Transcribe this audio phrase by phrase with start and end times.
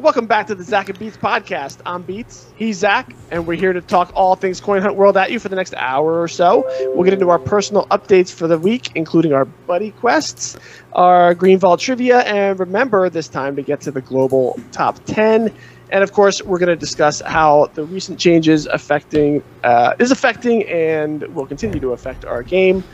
[0.00, 1.78] welcome back to the Zach and Beats podcast.
[1.84, 5.30] I'm Beats, he's Zach, and we're here to talk all things Coin Hunt World at
[5.30, 6.64] you for the next hour or so.
[6.94, 10.56] We'll get into our personal updates for the week, including our buddy quests,
[10.94, 15.52] our Green Vault trivia, and remember this time to get to the global top 10.
[15.90, 20.66] And of course, we're going to discuss how the recent changes affecting uh, is affecting
[20.66, 22.84] and will continue to affect our game.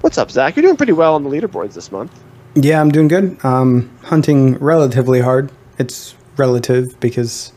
[0.00, 0.56] What's up, Zach?
[0.56, 2.18] You're doing pretty well on the leaderboards this month.
[2.56, 3.44] Yeah, I'm doing good.
[3.44, 5.52] Um, hunting relatively hard.
[5.80, 7.52] It's relative because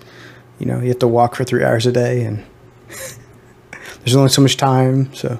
[0.58, 2.44] you know you have to walk for three hours a day, and
[4.00, 5.14] there's only so much time.
[5.14, 5.40] So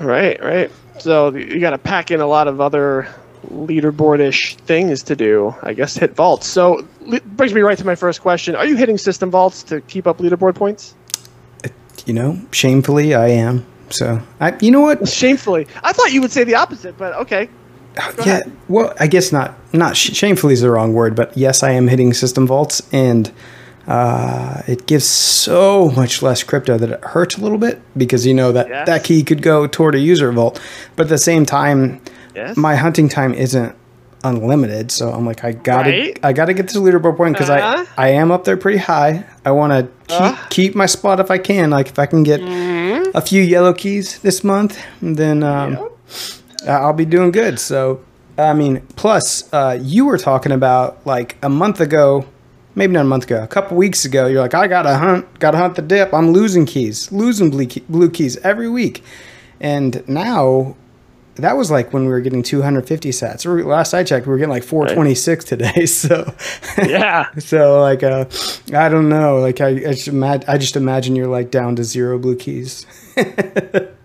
[0.00, 0.70] Right, right.
[0.98, 3.08] So you got to pack in a lot of other
[3.50, 5.54] leaderboardish things to do.
[5.62, 6.46] I guess hit vaults.
[6.46, 6.86] So
[7.24, 10.18] brings me right to my first question: Are you hitting system vaults to keep up
[10.18, 10.94] leaderboard points?
[11.64, 11.68] Uh,
[12.06, 13.66] you know, shamefully, I am.
[13.90, 15.08] So I, you know what?
[15.08, 17.48] Shamefully, I thought you would say the opposite, but okay.
[18.24, 18.40] Yeah.
[18.68, 19.54] Well, I guess not.
[19.72, 23.30] Not sh- shamefully is the wrong word, but yes, I am hitting system vaults, and
[23.86, 28.32] uh, it gives so much less crypto that it hurts a little bit because you
[28.34, 28.86] know that Yes.
[28.86, 30.60] that key could go toward a user vault,
[30.96, 32.00] but at the same time,
[32.34, 32.56] Yes.
[32.56, 33.74] my hunting time isn't
[34.24, 36.18] unlimited so i'm like i gotta Right.
[36.22, 37.84] i gotta get this leaderboard point because Uh-huh.
[37.98, 40.36] i i am up there pretty high i want to keep Uh.
[40.48, 43.10] keep my spot if i can like if i can get Mm-hmm.
[43.14, 45.88] a few yellow keys this month then um I-
[46.66, 48.02] i'll be doing good so
[48.38, 52.26] i mean plus uh you were talking about like a month ago
[52.74, 55.56] maybe not a month ago a couple weeks ago you're like i gotta hunt gotta
[55.58, 59.02] hunt the dip i'm losing keys losing blue, key, blue keys every week
[59.60, 60.76] and now
[61.36, 63.64] that was like when we were getting 250 sats.
[63.64, 65.86] Last I checked, we were getting like 426 today.
[65.94, 66.32] So,
[66.78, 67.30] Yeah.
[67.38, 68.26] so like, uh,
[68.72, 69.38] I don't know.
[69.38, 72.86] Like, I, I, just imagine, I just imagine you're like down to zero blue keys.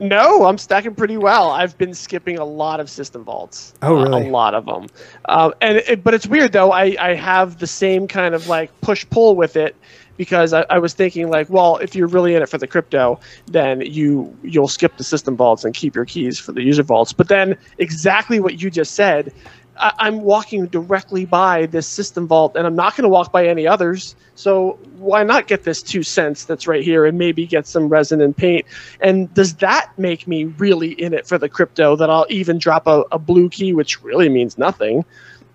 [0.00, 1.50] No, I'm stacking pretty well.
[1.50, 3.74] I've been skipping a lot of system vaults.
[3.82, 4.86] Oh, Uh, a lot of them.
[5.26, 6.72] Um, and it, but it's weird though.
[6.72, 9.76] I I have the same kind of like push pull with it
[10.16, 13.20] because I, I was thinking like, well, if you're really in it for the crypto,
[13.46, 17.12] then you you'll skip the system vaults and keep your keys for the user vaults.
[17.12, 19.32] But then exactly what you just said.
[19.76, 23.46] I, I'm walking directly by this system vault, and I'm not going to walk by
[23.46, 24.14] any others.
[24.34, 28.20] So why not get this two cents that's right here, and maybe get some resin
[28.20, 28.66] and paint?
[29.00, 32.86] And does that make me really in it for the crypto that I'll even drop
[32.86, 35.04] a, a blue key, which really means nothing,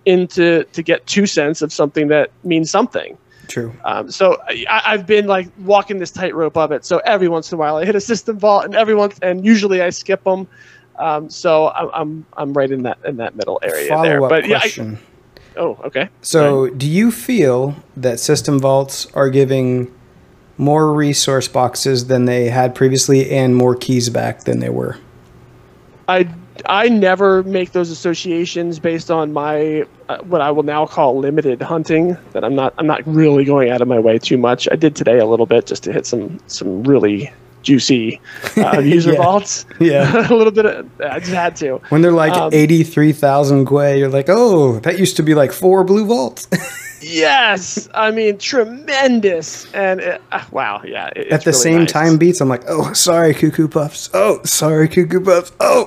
[0.05, 3.17] into to get two cents of something that means something?
[3.47, 3.73] True.
[3.83, 6.83] Um, so I, I've been like walking this tightrope of it.
[6.83, 9.45] So every once in a while I hit a system vault, and every once and
[9.45, 10.47] usually I skip them.
[10.97, 14.19] Um, so I'm, I'm I'm right in that in that middle area there.
[14.19, 14.99] Follow up But yeah, I, question.
[15.57, 16.09] oh okay.
[16.21, 19.93] so, do you feel that system vaults are giving
[20.57, 24.97] more resource boxes than they had previously and more keys back than they were?
[26.07, 26.29] I
[26.67, 31.61] I never make those associations based on my uh, what I will now call limited
[31.61, 32.17] hunting.
[32.31, 34.67] That I'm not I'm not really going out of my way too much.
[34.71, 37.31] I did today a little bit just to hit some some really
[37.65, 38.21] juicy
[38.57, 39.17] uh, user Yeah.
[39.21, 39.65] vaults.
[39.79, 40.29] Yeah.
[40.29, 40.65] a little bit.
[40.65, 41.81] Of, I just had to.
[41.89, 45.83] When they're like Um, 83,000 Gwei, you're like, oh, that used to be like four
[45.83, 46.47] blue vaults.
[47.01, 51.09] Yes, I mean tremendous, and it, uh, wow, yeah.
[51.15, 51.91] it- At the really same nice.
[51.91, 54.09] time beats, I'm like, oh, sorry, Cuckoo Puffs.
[54.13, 55.51] Oh, sorry, Cuckoo Puffs.
[55.59, 55.85] Oh.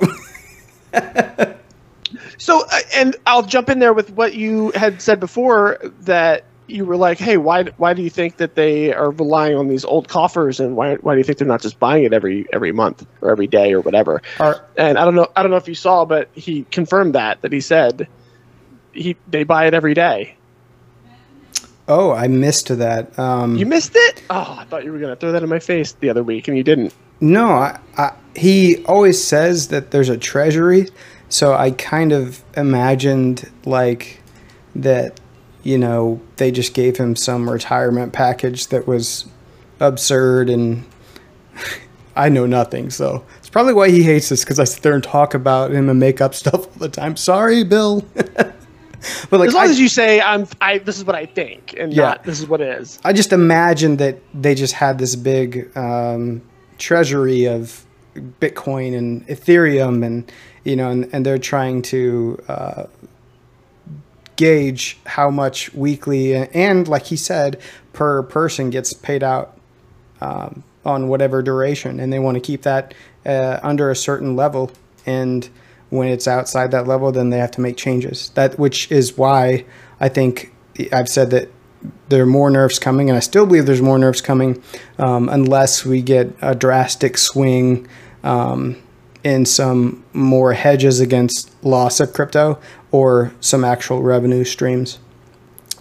[2.39, 6.85] So, uh, and I'll jump in there with what you had said before that you
[6.85, 10.07] were like, hey, why why do you think that they are relying on these old
[10.07, 13.07] coffers, and why why do you think they're not just buying it every every month
[13.23, 14.23] or every day or whatever?
[14.77, 17.53] And I don't know I don't know if you saw, but he confirmed that that
[17.53, 18.07] he said
[18.93, 20.37] he they buy it every day.
[21.89, 23.19] oh, I missed that.
[23.19, 24.23] Um, You missed it?
[24.29, 26.57] Oh, I thought you were gonna throw that in my face the other week, and
[26.57, 26.93] you didn't.
[27.21, 30.89] No, I, I, he always says that there's a treasury,
[31.31, 34.21] so I kind of imagined like
[34.77, 35.19] that.
[35.63, 39.27] You know, they just gave him some retirement package that was
[39.81, 40.85] absurd, and
[42.17, 42.91] I know nothing.
[42.91, 45.89] So it's probably why he hates us because I sit there and talk about him
[45.89, 47.17] and make up stuff all the time.
[47.17, 48.01] Sorry, Bill.
[48.15, 51.75] but like, As long I, as you say I'm, I this is what I think,
[51.79, 52.03] and Yeah.
[52.11, 52.99] not this is what it is.
[53.05, 56.43] I just imagined that they just had this big um,
[56.79, 57.85] treasury of
[58.41, 60.31] Bitcoin and Ethereum, and
[60.65, 62.85] you know, and, and they're trying to uh,
[64.39, 67.61] gauge how much weekly and, like he said,
[67.93, 69.59] per person gets paid out
[70.23, 72.95] um, on whatever duration, and they want to keep that
[73.27, 74.71] uh, under a certain level.
[75.05, 75.49] And
[75.91, 78.31] when it's outside that level, then they have to make changes.
[78.31, 79.67] That which is why
[80.01, 80.55] I think
[80.93, 81.51] I've said that
[82.09, 84.63] there are more nerfs coming, and I still believe there's more nerfs coming,
[84.99, 87.89] um, unless we get a drastic swing
[88.23, 88.77] um,
[89.25, 92.59] in some more hedges against loss of crypto
[92.91, 94.99] or some actual revenue streams.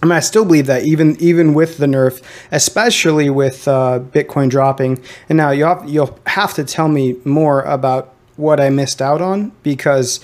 [0.02, 2.22] I mean, I still believe that even even with the nerf,
[2.52, 5.02] especially with uh, Bitcoin dropping.
[5.28, 9.20] And now you have you'll have to tell me more about what I missed out
[9.20, 10.20] on because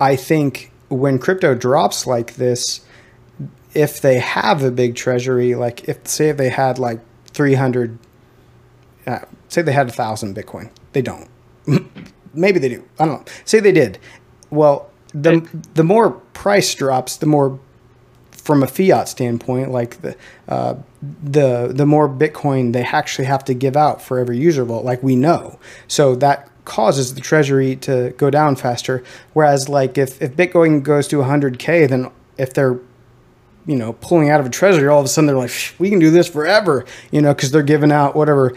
[0.00, 2.84] I think when crypto drops like this,
[3.74, 7.98] if they have a big treasury, like if say if they had like three hundred,
[9.06, 11.28] uh, say they had a thousand Bitcoin, they don't.
[12.34, 12.82] Maybe they do.
[12.98, 13.32] I don't know.
[13.44, 13.98] Say they did.
[14.50, 17.58] Well, the the more price drops, the more
[18.42, 20.16] from a fiat standpoint, like the
[20.48, 20.74] uh,
[21.22, 25.02] the the more Bitcoin they actually have to give out for every user vault, like
[25.02, 25.58] we know.
[25.86, 29.02] So that causes the treasury to go down faster.
[29.32, 32.78] Whereas, like if if Bitcoin goes to 100k, then if they're
[33.64, 36.00] you know pulling out of a treasury, all of a sudden they're like, we can
[36.00, 38.54] do this forever, you know, because they're giving out whatever.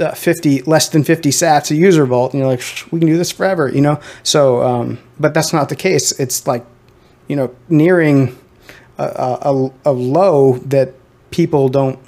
[0.00, 3.18] Uh, 50 less than 50 sats a user vault and you're like we can do
[3.18, 6.64] this forever you know so um, but that's not the case it's like
[7.28, 8.34] you know nearing
[8.96, 10.94] a, a, a low that
[11.30, 11.98] people don't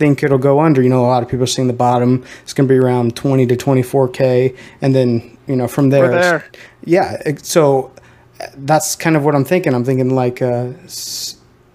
[0.00, 0.82] think it'll go under.
[0.82, 2.24] You know, a lot of people are seeing the bottom.
[2.42, 4.56] It's going to be around 20 to 24K.
[4.80, 6.50] And then, you know, from there, there.
[6.84, 7.20] yeah.
[7.42, 7.92] So
[8.56, 9.74] that's kind of what I'm thinking.
[9.74, 10.72] I'm thinking like, uh,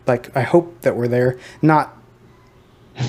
[0.08, 1.38] like I hope that we're there.
[1.62, 1.96] Not,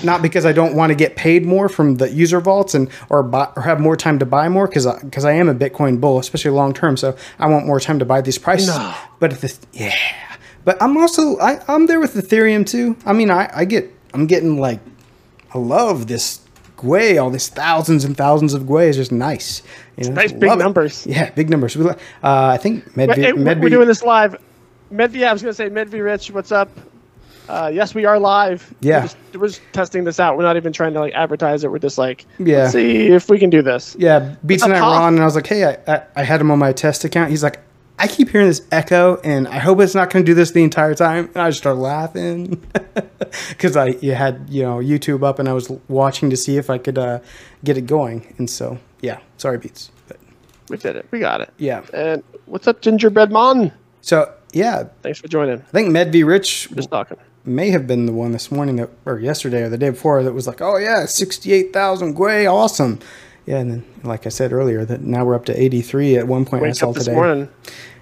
[0.04, 3.22] not because I don't want to get paid more from the user vaults and or
[3.22, 6.00] buy, or have more time to buy more because because I, I, am a Bitcoin
[6.00, 6.96] bull, especially long term.
[6.96, 8.68] So I want more time to buy these prices.
[8.68, 8.94] No.
[9.20, 9.96] But this, yeah,
[10.64, 12.96] but I'm also I, I'm there with Ethereum too.
[13.06, 14.80] I mean, I, I get I'm getting like
[15.54, 16.40] I love this
[16.76, 19.62] Gwei, all these thousands and thousands of Gwei is just nice.
[19.96, 20.56] You know, nice big it.
[20.56, 21.06] numbers.
[21.06, 21.76] Yeah, big numbers.
[21.76, 21.88] Uh,
[22.22, 24.36] I think Medvi, hey, Medvi, we're doing this live.
[24.92, 26.68] Medvi, I was going to say Medvi Rich, what's up?
[27.48, 28.74] Uh, yes, we are live.
[28.80, 30.36] Yeah, we're just, we're just, testing this out.
[30.36, 31.70] We're not even trying to like advertise it.
[31.70, 33.96] We're just like, yeah, see if we can do this.
[33.98, 36.50] Yeah, Beats and I Ron, and I was like, hey, I, I, I had him
[36.50, 37.30] on my test account.
[37.30, 37.60] He's like,
[37.98, 40.62] I keep hearing this echo, and I hope it's not going to do this the
[40.62, 41.26] entire time.
[41.34, 42.66] And I just started laughing
[43.48, 46.68] because I you had you know YouTube up, and I was watching to see if
[46.68, 47.20] I could uh,
[47.62, 48.34] get it going.
[48.38, 49.92] And so yeah, sorry, beats.
[50.08, 50.18] But
[50.68, 51.06] we did it.
[51.12, 51.52] We got it.
[51.58, 51.82] Yeah.
[51.94, 53.70] And what's up, Gingerbread Mon?
[54.00, 55.60] So yeah, thanks for joining.
[55.60, 59.18] I think Medv Rich just talking may have been the one this morning that or
[59.18, 62.98] yesterday or the day before that was like, oh yeah, sixty eight thousand Gwei, awesome.
[63.46, 66.44] Yeah, and then like I said earlier, that now we're up to 83 at one
[66.44, 66.62] point.
[66.62, 67.14] Wake I saw today.
[67.14, 67.48] Morning.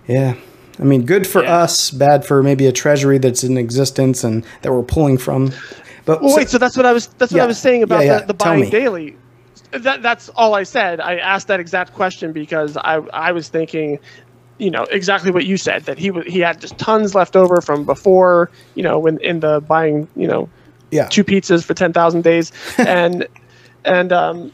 [0.09, 0.37] Yeah,
[0.79, 1.59] I mean, good for yeah.
[1.59, 5.53] us, bad for maybe a treasury that's in existence and that we're pulling from.
[6.05, 7.83] But well, so, wait, so that's what I was that's what yeah, I was saying
[7.83, 9.17] about yeah, the, the buying daily.
[9.71, 11.01] That that's all I said.
[11.01, 13.99] I asked that exact question because I I was thinking
[14.59, 17.85] you know exactly what you said that he he had just tons left over from
[17.85, 20.49] before you know when in the buying you know
[20.91, 23.27] yeah two pizzas for 10,000 days and
[23.85, 24.53] and um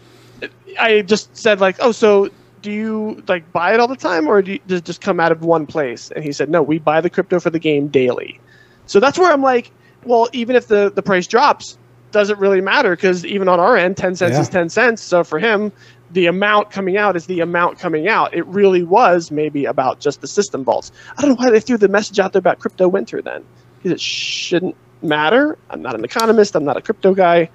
[0.78, 2.30] I just said like, oh, so
[2.62, 5.18] do you like buy it all the time, or do you, does it just come
[5.18, 6.10] out of one place?
[6.10, 8.38] And he said, no, we buy the crypto for the game daily.
[8.86, 9.70] So that's where I'm like,
[10.04, 11.78] well, even if the the price drops,
[12.10, 14.40] doesn't really matter because even on our end, ten cents yeah.
[14.40, 15.02] is ten cents.
[15.02, 15.72] So for him,
[16.12, 18.34] the amount coming out is the amount coming out.
[18.34, 20.90] It really was maybe about just the system vaults.
[21.16, 23.44] I don't know why they threw the message out there about crypto winter then,
[23.78, 25.56] because it shouldn't matter.
[25.70, 26.56] I'm not an economist.
[26.56, 27.48] I'm not a crypto guy.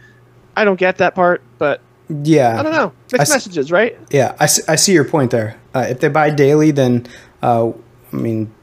[0.55, 2.57] I don't get that part, but yeah.
[2.57, 2.93] I don't know.
[3.11, 3.97] Mixed I messages, right?
[4.09, 5.59] Yeah, I see, I see your point there.
[5.73, 7.07] Uh, if they buy daily, then,
[7.41, 7.71] uh,
[8.13, 8.53] I mean,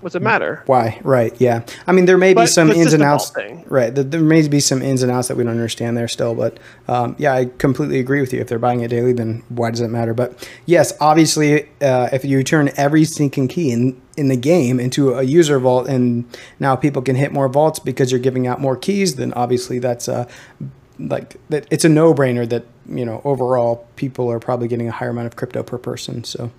[0.00, 0.62] what's it matter?
[0.66, 1.00] Why?
[1.02, 1.38] Right.
[1.40, 1.64] Yeah.
[1.86, 3.32] I mean, there may but be some ins and outs.
[3.66, 3.94] Right.
[3.94, 6.34] There may be some ins and outs that we don't understand there still.
[6.34, 8.40] But um, yeah, I completely agree with you.
[8.40, 10.14] If they're buying it daily, then why does it matter?
[10.14, 15.14] But yes, obviously, uh, if you turn every sinking key in in the game into
[15.14, 16.24] a user vault, and
[16.58, 20.08] now people can hit more vaults because you're giving out more keys, then obviously that's
[20.08, 20.28] uh,
[20.98, 25.10] like that it's a no-brainer that you know overall people are probably getting a higher
[25.10, 26.50] amount of crypto per person so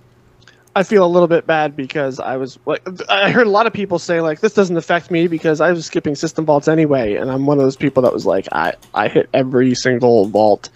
[0.76, 3.74] i feel a little bit bad because i was like i heard a lot of
[3.74, 7.32] people say like this doesn't affect me because i was skipping system vaults anyway and
[7.32, 10.70] i'm one of those people that was like i i hit every single vault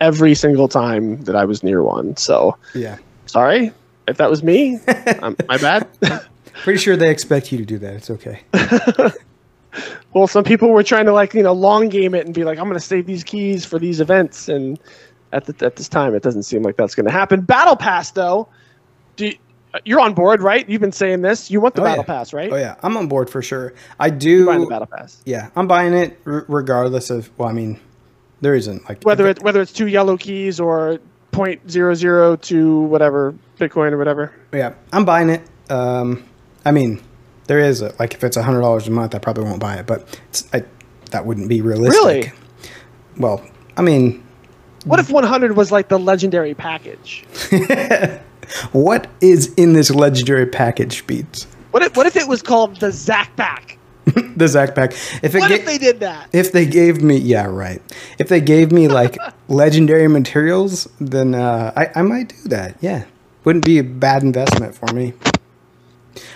[0.00, 2.56] every single time that i was near one so.
[2.74, 2.98] Yeah.
[3.26, 3.72] Sorry
[4.08, 4.78] if that was me
[5.20, 5.88] um, my bad.
[6.54, 8.42] Pretty sure they expect you to do that it's okay.
[10.12, 12.58] Well, some people were trying to like you know long game it and be like,
[12.58, 14.78] I'm going to save these keys for these events, and
[15.32, 17.40] at the, at this time, it doesn't seem like that's going to happen.
[17.40, 18.48] Battle Pass, though,
[19.16, 19.34] you,
[19.84, 20.68] you're on board, right?
[20.68, 21.50] You've been saying this.
[21.50, 22.14] You want the oh, Battle yeah.
[22.14, 22.52] Pass, right?
[22.52, 23.74] Oh yeah, I'm on board for sure.
[23.98, 24.44] I do.
[24.44, 25.22] The Battle Pass.
[25.24, 27.30] Yeah, I'm buying it r- regardless of.
[27.38, 27.80] Well, I mean,
[28.40, 30.98] there isn't like whether it whether it's two yellow keys or
[31.30, 34.34] point zero zero to whatever Bitcoin or whatever.
[34.52, 35.42] Yeah, I'm buying it.
[35.70, 36.24] Um,
[36.64, 37.02] I mean,
[37.46, 39.76] there is a, like if it's a hundred dollars a month, I probably won't buy
[39.76, 40.20] it, but
[40.52, 40.64] I,
[41.10, 42.04] that wouldn't be realistic.
[42.04, 42.32] Really?
[43.16, 44.22] Well, I mean,
[44.84, 47.24] what if 100 was like the legendary package?
[48.72, 51.44] what is in this legendary package, Beats?
[51.70, 53.78] What if what if it was called the Zach Pack?
[54.36, 54.92] the Zach pack.
[55.22, 56.28] If it What ga- if they did that?
[56.32, 57.80] if they gave me yeah right
[58.18, 59.16] if they gave me like
[59.48, 63.04] legendary materials then uh, I, I might do that yeah
[63.44, 65.12] wouldn't be a bad investment for me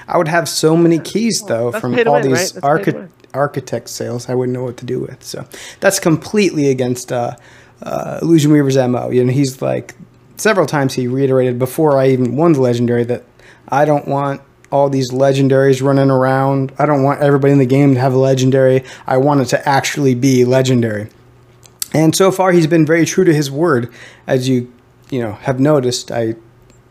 [0.07, 2.63] i would have so many keys though that's from all win, these right?
[2.63, 5.45] That's pay to archi- architect sales i wouldn't know what to do with so
[5.81, 7.35] that's completely against uh,
[7.83, 9.95] uh, illusion weaver's mo you know he's like
[10.37, 13.25] several times he reiterated before i even won the legendary that
[13.69, 14.41] i don't want
[14.71, 16.73] all these legendaries running around.
[16.79, 18.85] I don't want everybody in the game to have a legendary.
[19.07, 21.09] I want it to actually be legendary.
[21.95, 23.93] And so far, he's been very true to his word.
[24.27, 24.73] As you,
[25.11, 26.35] you know, have noticed, I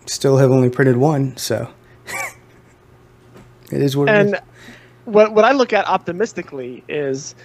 [0.05, 1.69] still have only printed one, so
[3.71, 4.31] it is what it is.
[4.33, 4.41] And
[5.05, 7.35] what what I look at optimistically is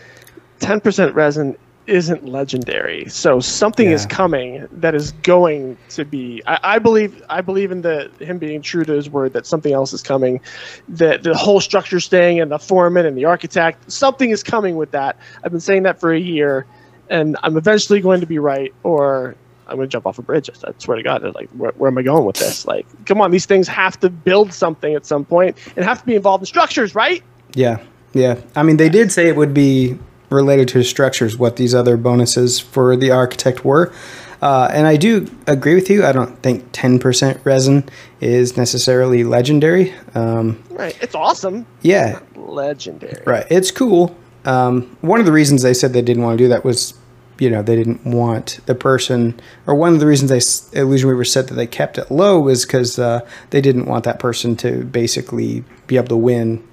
[0.60, 1.56] 10% resin
[1.90, 3.06] isn't legendary.
[3.08, 7.82] So something is coming that is going to be I, I believe I believe in
[7.82, 10.40] the him being true to his word that something else is coming.
[10.88, 14.92] That the whole structure staying and the foreman and the architect, something is coming with
[14.92, 15.16] that.
[15.42, 16.66] I've been saying that for a year
[17.08, 19.34] and I'm eventually going to be right or
[19.66, 20.48] I'm going to jump off a bridge.
[20.64, 22.66] I swear to God, like, where, where am I going with this?
[22.66, 26.06] Like, come on, these things have to build something at some point and have to
[26.06, 27.22] be involved in structures, right?
[27.54, 27.78] Yeah,
[28.12, 28.40] yeah.
[28.56, 29.96] I mean, they did say it would be
[30.30, 33.92] related to structures, what these other bonuses for the architect were.
[34.40, 36.04] Uh, and I do agree with you.
[36.06, 37.86] I don't think 10% resin
[38.20, 39.92] is necessarily legendary.
[40.14, 40.96] Um, Right.
[41.02, 41.66] It's awesome.
[41.82, 43.22] yeah, Legendary.
[43.26, 43.46] Right.
[43.50, 44.16] It's cool.
[44.46, 46.94] Um, one of the reasons they said they didn't want to do that was,
[47.38, 51.24] you know, they didn't want the person, or one of the reasons they Illusion Weaver
[51.24, 53.20] said that they kept it low was because uh,
[53.50, 56.66] they didn't want that person to basically be able to win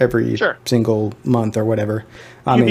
[0.00, 0.56] every Sure.
[0.64, 2.04] single month or whatever.
[2.46, 2.68] I mean,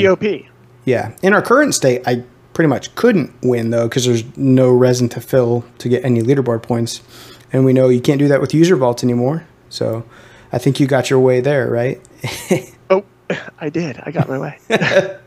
[0.86, 1.12] yeah.
[1.22, 5.20] In our current state, I pretty much couldn't win though because there's no resin to
[5.22, 7.02] fill to get any leaderboard points,
[7.52, 9.44] and we know you can't do that with user vaults anymore.
[9.70, 10.06] So,
[10.54, 12.02] I think you got your way there, right?
[12.90, 13.04] Oh,
[13.60, 14.00] I did.
[14.06, 14.60] I got my way.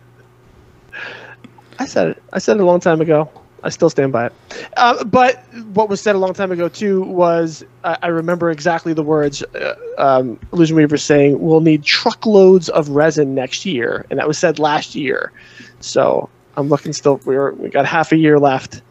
[1.80, 2.22] I said it.
[2.32, 3.28] I said it a long time ago.
[3.62, 4.32] I still stand by it.
[4.76, 8.92] Uh, but what was said a long time ago too was I, I remember exactly
[8.92, 14.18] the words uh, um, Illusion Weaver saying we'll need truckloads of resin next year, and
[14.18, 15.32] that was said last year.
[15.80, 17.20] So I'm looking still.
[17.24, 18.82] We're we got half a year left.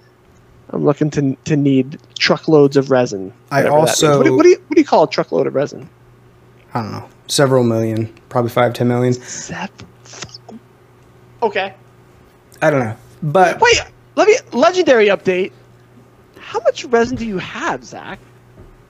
[0.72, 3.32] I'm looking to to need truckloads of resin.
[3.52, 3.90] I whatever that means.
[4.04, 5.90] also- what do, what do you what do you call a truckload of resin?
[6.74, 9.14] I don't know, several million, probably five, ten million.
[9.14, 9.72] Sep-
[11.42, 11.74] Okay.
[12.62, 13.80] I don't know, but Wait,
[14.18, 15.52] let me legendary update.
[16.40, 18.20] How much resin do you have, Zach?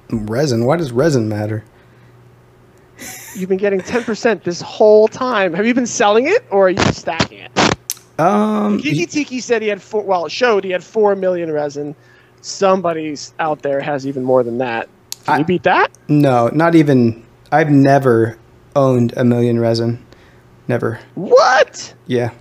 [0.10, 0.64] resin.
[0.66, 1.64] Why does resin matter?
[3.36, 5.54] You've been getting ten percent this whole time.
[5.54, 7.52] Have you been selling it or are you stacking it?
[8.20, 10.02] Um, Kiki Tiki said he had four.
[10.02, 11.96] Well, it showed he had four million resin.
[12.42, 14.88] Somebody's out there has even more than that.
[15.26, 15.90] Can I- you beat that?
[16.08, 17.24] no, not even.
[17.52, 18.38] I've never
[18.76, 20.04] owned a million resin.
[20.68, 21.00] Never.
[21.16, 21.94] What?
[22.08, 22.32] Yeah.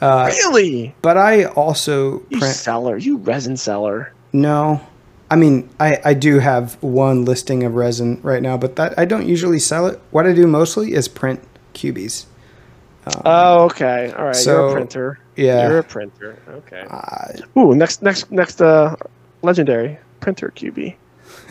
[0.00, 0.94] Uh, really?
[1.02, 2.54] but I also You print.
[2.54, 2.96] seller.
[2.96, 4.12] You resin seller.
[4.32, 4.80] No,
[5.30, 9.04] I mean I I do have one listing of resin right now, but that I
[9.04, 10.00] don't usually sell it.
[10.10, 11.40] What I do mostly is print
[11.74, 12.26] QBs.
[13.24, 14.12] Oh, okay.
[14.18, 14.34] All right.
[14.34, 15.18] you're so, a printer.
[15.36, 15.68] yeah.
[15.68, 16.36] You're a printer.
[16.48, 16.82] Okay.
[16.90, 18.60] I, Ooh, next, next, next.
[18.60, 18.96] Uh,
[19.42, 20.96] legendary printer QB.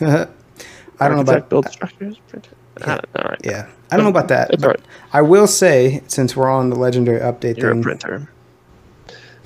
[0.00, 2.18] I don't know about build structures.
[2.28, 2.50] Printer.
[2.82, 3.40] I all right.
[3.42, 3.68] yeah.
[3.90, 4.50] I don't know about that.
[4.50, 4.80] But right.
[5.14, 8.28] I will say since we're on the legendary update You're thing, a printer.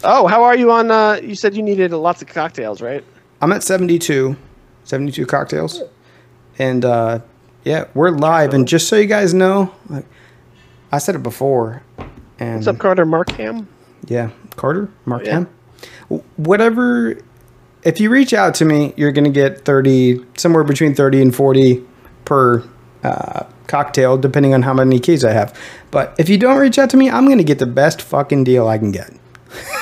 [0.03, 0.91] Oh, how are you on?
[0.91, 3.05] Uh, you said you needed lots of cocktails, right?
[3.43, 4.37] I'm at 72,
[4.85, 5.83] 72 cocktails,
[6.59, 7.21] and uh,
[7.65, 8.55] yeah, we're live.
[8.55, 10.07] And just so you guys know, like,
[10.93, 11.83] I said it before,
[12.39, 13.69] and What's up, Carter Markham?
[14.07, 15.45] yeah, Carter, Mark Yeah.
[16.37, 17.19] Whatever.
[17.83, 21.83] If you reach out to me, you're gonna get 30, somewhere between 30 and 40
[22.27, 22.63] per
[23.03, 25.59] uh, cocktail, depending on how many keys I have.
[25.91, 28.69] But if you don't reach out to me, I'm gonna get the best fucking deal
[28.69, 29.13] I can get.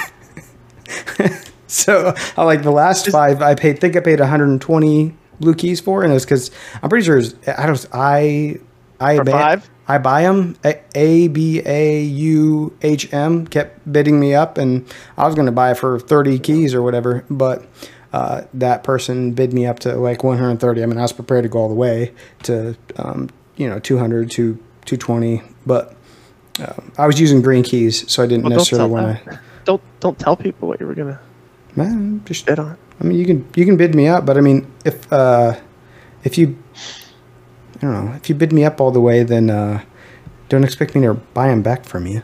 [1.66, 3.42] so I like the last five.
[3.42, 3.80] I paid.
[3.80, 6.50] Think I paid 120 blue keys for, and it was because
[6.82, 7.86] I'm pretty sure it's, I don't.
[7.92, 8.56] I
[9.00, 9.70] I For ba- five?
[9.86, 10.56] I buy them.
[10.64, 14.84] A A B A U H M kept bidding me up, and
[15.16, 17.66] I was going to buy for 30 keys or whatever, but.
[18.10, 20.82] Uh, that person bid me up to like 130.
[20.82, 22.14] I mean, I was prepared to go all the way
[22.44, 24.54] to, um, you know, 200 to
[24.86, 25.94] 220, but
[26.58, 29.40] uh, I was using green keys, so I didn't Well, necessarily want to.
[29.68, 31.20] Don't don't tell people what you were gonna
[31.76, 32.78] Man, just bid on.
[32.98, 35.60] I mean, you can you can bid me up, but I mean, if uh,
[36.24, 36.56] if you,
[37.76, 39.84] I don't know, if you bid me up all the way, then uh,
[40.48, 42.22] don't expect me to buy them back from you.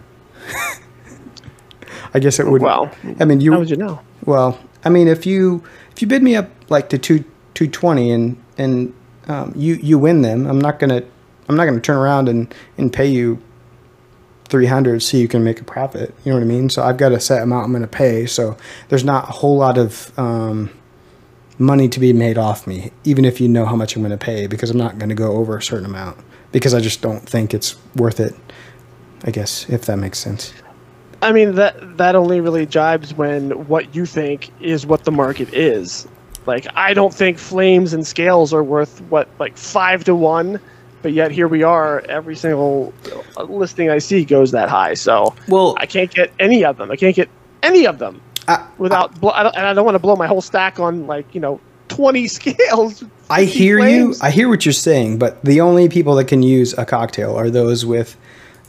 [2.14, 2.62] I guess it would.
[2.62, 3.52] Well, I mean, you.
[3.52, 4.00] how would you know?
[4.24, 8.10] Well, I mean, if you if you bid me up like to two two twenty
[8.10, 8.94] and and
[9.28, 11.02] um, you you win them, I'm not gonna
[11.50, 13.42] I'm not gonna turn around and and pay you
[14.54, 16.14] 300 so you can make a profit.
[16.22, 16.70] You know what I mean?
[16.70, 18.24] So I've got a set amount I'm going to pay.
[18.24, 18.56] So
[18.88, 20.70] there's not a whole lot of um,
[21.58, 24.16] money to be made off me, even if you know how much I'm going to
[24.16, 26.18] pay, because I'm not going to go over a certain amount
[26.52, 28.32] because I just don't think it's worth it.
[29.24, 30.54] I guess if that makes sense.
[31.20, 35.52] I mean that that only really jibes when what you think is what the market
[35.52, 36.06] is.
[36.46, 40.60] Like I don't think flames and scales are worth what like five to one,
[41.04, 42.00] but yet here we are.
[42.08, 42.92] Every single
[43.46, 44.94] listing I see goes that high.
[44.94, 46.90] So Well- I can't get any of them.
[46.90, 47.28] I can't get
[47.62, 49.12] any of them I, without.
[49.22, 52.26] I and I don't want to blow my whole stack on like you know twenty
[52.26, 53.04] scales.
[53.30, 54.14] I 50 hear you.
[54.22, 57.50] I hear what you're saying, but the only people that can use a cocktail are
[57.50, 58.16] those with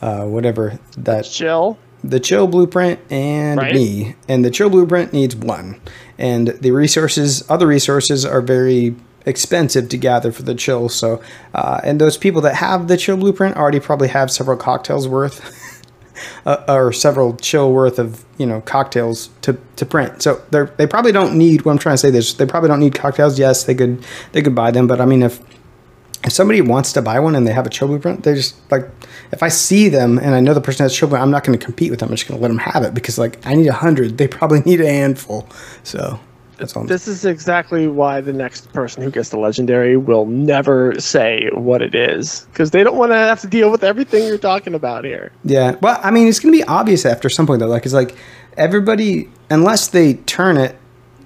[0.02, 1.78] uh, whatever that Chill.
[2.04, 3.74] the chill blueprint and Right.
[3.74, 5.80] me and the chill blueprint needs one
[6.18, 8.94] and the resources other resources are very
[9.26, 11.22] expensive to gather for the chill so
[11.54, 15.82] uh, and those people that have the chill blueprint already probably have several cocktails worth
[16.46, 20.88] uh, or several chill worth of you know cocktails to, to print so they they
[20.88, 23.64] probably don't need what i'm trying to say this they probably don't need cocktails yes
[23.64, 25.42] they could they could buy them but i mean if
[26.26, 28.90] if somebody wants to buy one and they have a chill blueprint, they just like
[29.32, 31.58] if I see them and I know the person has chill blueprint, I'm not going
[31.58, 32.10] to compete with them.
[32.10, 34.28] I'm just going to let them have it because like I need a hundred, they
[34.28, 35.48] probably need a handful.
[35.84, 36.20] So
[36.58, 36.84] that's all.
[36.86, 41.82] This is exactly why the next person who gets the legendary will never say what
[41.82, 45.04] it is because they don't want to have to deal with everything you're talking about
[45.04, 45.32] here.
[45.44, 45.76] Yeah.
[45.82, 47.68] Well, I mean, it's going to be obvious after some point though.
[47.68, 48.16] Like it's like
[48.58, 50.78] everybody, unless they turn it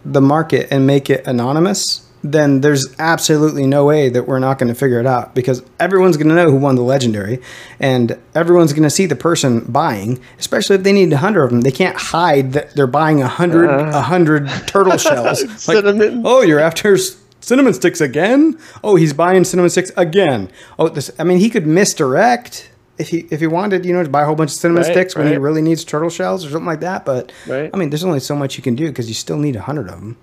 [0.06, 4.68] the market and make it anonymous, then there's absolutely no way that we're not going
[4.68, 7.40] to figure it out because everyone's going to know who won the legendary
[7.80, 11.52] and everyone's going to see the person buying, especially if they need a hundred of
[11.52, 11.62] them.
[11.62, 13.98] They can't hide that they're buying a hundred, uh-huh.
[13.98, 15.44] a hundred turtle shells.
[15.68, 16.24] Like, Cinnamon.
[16.26, 16.98] oh, you're after
[17.42, 18.60] cinnamon sticks again?
[18.84, 20.52] Oh, he's buying cinnamon sticks again.
[20.78, 21.12] Oh, this.
[21.20, 24.26] I mean, he could misdirect if he if he wanted, you know, to buy a
[24.26, 26.82] whole bunch of cinnamon Right, sticks when he really needs turtle shells or something like
[26.82, 27.06] that.
[27.06, 27.70] But Right.
[27.74, 29.88] I mean, there's only so much you can do because you still need a hundred
[29.88, 30.18] of them.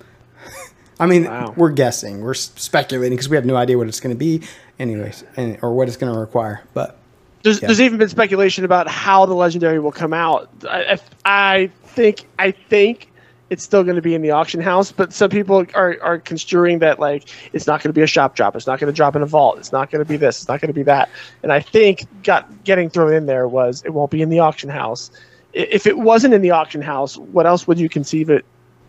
[0.99, 1.53] I mean, Wow.
[1.57, 4.43] we're guessing, we're speculating because we have no idea what it's going to be,
[4.79, 6.63] anyways, and, or what it's going to require.
[6.75, 6.97] But
[7.43, 7.69] There's, Yeah.
[7.69, 10.49] there's even been speculation about how the legendary will come out.
[10.69, 13.11] I, I, think I think
[13.51, 16.81] it's still going to be in the auction house, but some people are, are construing
[16.81, 18.57] that like it's not going to be a shop drop.
[18.57, 19.59] It's not going to drop in a vault.
[19.59, 20.39] It's not going to be this.
[20.41, 21.09] It's not going to be that.
[21.43, 24.69] And I think got getting thrown in there was it won't be in the auction
[24.69, 25.11] house.
[25.53, 28.45] If it wasn't in the auction house, what else would you conceive it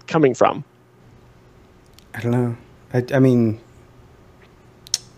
[0.07, 0.63] coming from?
[2.17, 2.57] I don't know.
[2.93, 3.59] I, I mean,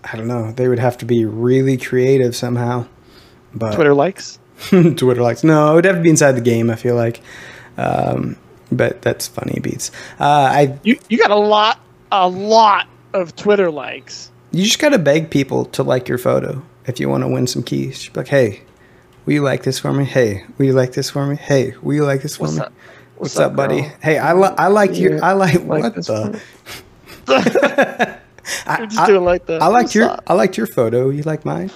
[0.04, 0.52] I don't know.
[0.52, 2.88] They would have to be really creative somehow.
[3.54, 4.38] But Twitter likes.
[4.70, 5.44] Twitter likes.
[5.44, 6.70] No, it would have to be inside the game.
[6.70, 7.22] I feel like,
[7.78, 8.36] um,
[8.72, 9.92] but that's funny beats.
[10.20, 11.80] Uh, I You you got a lot
[12.12, 14.32] a lot of Twitter likes.
[14.52, 17.64] you just gotta beg people to like your photo if you want to win some
[17.64, 18.00] keys.
[18.04, 18.62] Just like, hey,
[19.26, 20.04] will you like this for me?
[20.06, 21.36] Hey, will you like this for me?
[21.38, 22.62] Hey, will you like this for What's me?
[22.62, 22.74] up?
[23.18, 23.82] What's, up, buddy?
[24.02, 26.42] Hey, I li- I like your I like, like what the.
[28.78, 29.60] You're just doing like the.
[29.60, 30.18] I liked your?
[30.28, 31.10] I liked your photo.
[31.10, 31.72] You like mine?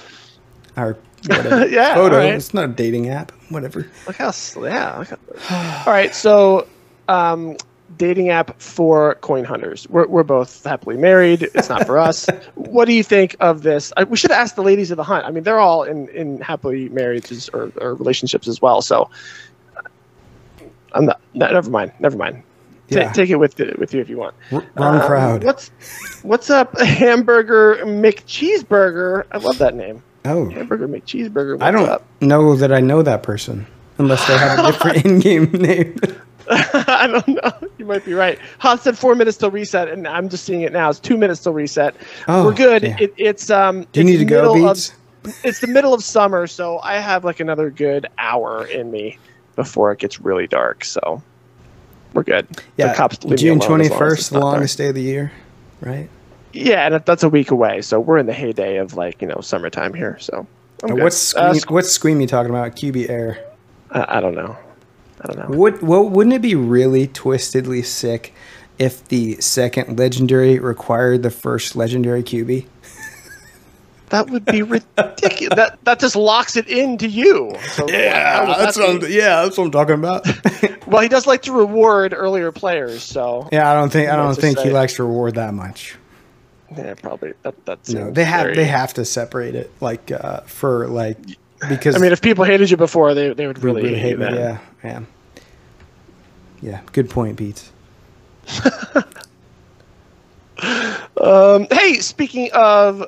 [0.75, 1.67] Or whatever.
[1.73, 2.15] Yeah, Photo.
[2.15, 2.33] alright.
[2.33, 3.31] It's not a dating app.
[3.49, 3.87] Whatever.
[4.07, 4.97] Look how yeah.
[4.97, 6.67] Look how, all right, so
[7.07, 7.57] um,
[7.97, 9.87] dating app for coin hunters.
[9.89, 11.43] We're we're both happily married.
[11.43, 12.27] It's not for us.
[12.55, 13.93] what do you think of this?
[13.97, 15.25] I, we should ask the ladies of the hunt.
[15.25, 18.81] I mean, they're all in in happily marriages or, or relationships as well.
[18.81, 19.09] So
[20.93, 21.21] I'm not.
[21.33, 21.91] No, never mind.
[21.99, 22.43] Never mind.
[23.01, 23.11] Yeah.
[23.11, 24.35] Take it with with you if you want.
[24.51, 25.43] R- wrong Um, crowd.
[25.43, 25.69] What's
[26.23, 29.25] what's up, hamburger McCheeseburger?
[29.31, 30.03] I love that name.
[30.25, 31.61] Oh, Hamburger McCheeseburger.
[31.61, 32.05] I don't Up?
[32.21, 35.97] know that I know that person unless they have a different in-game name.
[36.49, 37.69] I don't know.
[37.77, 38.37] You might be right.
[38.59, 40.89] Han said four minutes till reset, and I'm just seeing it now.
[40.89, 41.95] It's two minutes till reset.
[42.27, 42.83] Oh, We're good.
[42.83, 42.97] yeah.
[42.99, 43.85] It, it's um.
[43.91, 44.89] Do you need to go, middle of-
[45.45, 49.17] it's the middle of summer, so I have like another good hour in me
[49.55, 50.83] before it gets really dark.
[50.83, 51.21] So
[52.13, 52.47] we're good.
[52.49, 55.01] The Yeah, cops leave June alone as long twenty first, the longest day of the
[55.01, 55.31] year,
[55.81, 56.09] right?
[56.53, 59.39] Yeah, and that's a week away, so we're in the heyday of like you know
[59.41, 60.17] summertime here.
[60.19, 60.45] So.
[60.85, 62.75] What's Uh, Scream, what's Scream you talking about?
[62.75, 63.39] QB Air.
[63.91, 64.57] I, I don't know.
[65.21, 65.57] I don't know.
[65.57, 68.33] Would well, wouldn't it be really twistedly sick
[68.77, 72.65] if the second legendary required the first legendary QB?
[74.13, 75.55] That would be ridiculous.
[75.55, 77.55] that that just locks it into you.
[77.71, 79.11] So how would that be?
[79.11, 80.27] yeah, that's what I'm talking about.
[80.85, 84.35] Well, he does like to reward earlier players, so yeah, I don't think I don't
[84.35, 85.95] think he likes to reward that much.
[86.75, 87.89] yeah, probably that that's.
[87.89, 91.17] No, they have they have to separate it like uh, for like
[91.69, 94.33] because I mean, if people hated you before, they they would they really, hate that.
[94.33, 95.01] Yeah, yeah,
[96.61, 96.81] yeah.
[96.91, 97.71] Good point, Beats.
[101.21, 103.05] Um, hey, speaking of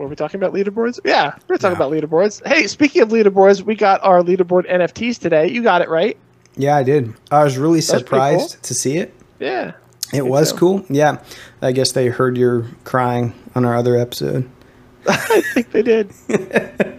[0.00, 0.98] Were we talking about leaderboards?
[1.04, 1.86] Yeah, we're talking Yeah.
[1.86, 2.40] about leaderboards.
[2.48, 5.50] Hey, speaking of leaderboards, we got our leaderboard NFTs today.
[5.50, 6.16] You got it right.
[6.56, 7.12] Yeah, I did.
[7.30, 9.12] I was really pretty surprised to see it.
[9.38, 9.72] Yeah.
[10.14, 10.56] It was so.
[10.56, 10.86] cool.
[10.88, 11.18] Yeah.
[11.60, 14.48] I guess they heard your crying on our other episode.
[15.06, 16.10] I think they did.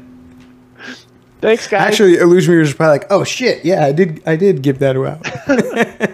[1.41, 1.81] Thanks, guys.
[1.81, 4.21] Actually, Illusion was probably like, "Oh shit, yeah, I did.
[4.27, 5.25] I did give that out."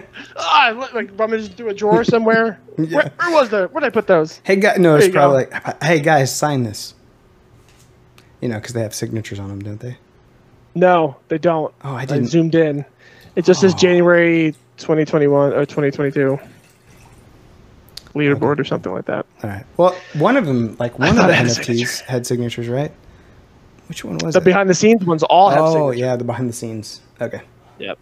[0.38, 2.60] Ah, I look like rummaged through a drawer somewhere.
[2.78, 2.96] Yeah.
[2.96, 3.66] where, where was the?
[3.68, 4.40] Where did I put those?
[4.44, 5.18] hey, guys, no, There it's you go.
[5.18, 6.94] probably like, "Hey, guys, sign this."
[8.40, 9.98] You know, because they have signatures on them, don't they?
[10.76, 11.74] No, they don't.
[11.82, 12.26] Oh, I I didn't.
[12.28, 12.84] zoomed in.
[13.34, 13.78] It just says Oh.
[13.78, 16.38] January 2021 or 2022
[18.14, 19.26] leaderboard or something like that.
[19.42, 19.64] All right.
[19.76, 22.92] Well, one of them, like one of the had NFTs, had signatures, right?
[23.88, 24.38] Which one was it?
[24.38, 24.44] The it?
[24.44, 26.00] behind the scenes ones all have oh, signatures.
[26.00, 27.00] yeah, the behind the scenes.
[27.20, 27.40] Okay.
[27.80, 27.98] Yep.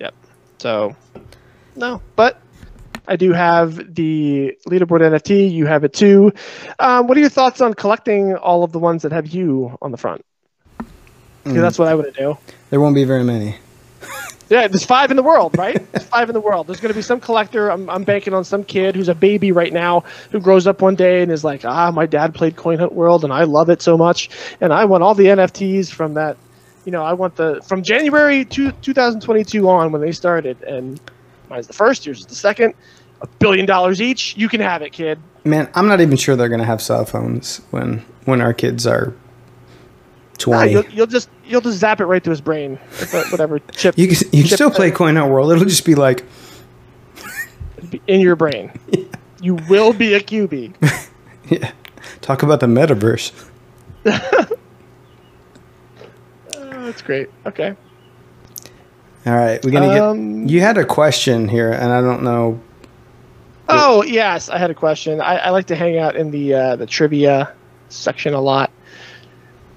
[0.00, 0.14] Yep.
[0.58, 0.94] So,
[1.76, 2.40] no, but
[3.08, 5.50] I do have the leaderboard NFT.
[5.50, 6.32] You have it too.
[6.78, 9.90] Um, what are your thoughts on collecting all of the ones that have you on
[9.90, 10.24] the front?
[11.44, 11.60] Mm.
[11.60, 12.36] that's what I would do.
[12.70, 13.56] There won't be very many.
[14.48, 15.90] Yeah, there's five in the world, right?
[15.92, 16.68] There's five in the world.
[16.68, 17.68] There's going to be some collector.
[17.68, 20.94] I'm, I'm banking on some kid who's a baby right now who grows up one
[20.94, 23.82] day and is like, ah, my dad played Coin Hunt World and I love it
[23.82, 24.30] so much.
[24.60, 26.36] And I want all the NFTs from that.
[26.84, 30.62] You know, I want the from January two, 2022 on when they started.
[30.62, 31.00] And
[31.48, 32.74] mine's the first, yours is the second.
[33.22, 34.36] A billion dollars each.
[34.36, 35.18] You can have it, kid.
[35.44, 39.14] Man, I'm not even sure they're gonna have cell phones when when our kids are
[40.46, 40.72] Nah, 20.
[40.72, 42.76] you'll, you'll just you'll just zap it right to his brain.
[43.30, 45.50] Whatever chip you can, you can chip still play Coin Hunt World.
[45.52, 46.24] It'll just be like,
[48.06, 48.70] in your brain.
[49.42, 50.74] You will be a QB.
[51.50, 51.72] yeah,
[52.22, 53.30] talk about the metaverse.
[54.06, 54.46] Oh,
[56.54, 57.28] that's great.
[57.44, 57.76] Okay.
[59.26, 60.52] All right, we're gonna Um, get.
[60.52, 62.60] You had a question here, and I don't know.
[63.68, 65.20] Oh yes, I had a question.
[65.20, 67.52] I, I like to hang out in the uh, the trivia
[67.88, 68.70] section a lot.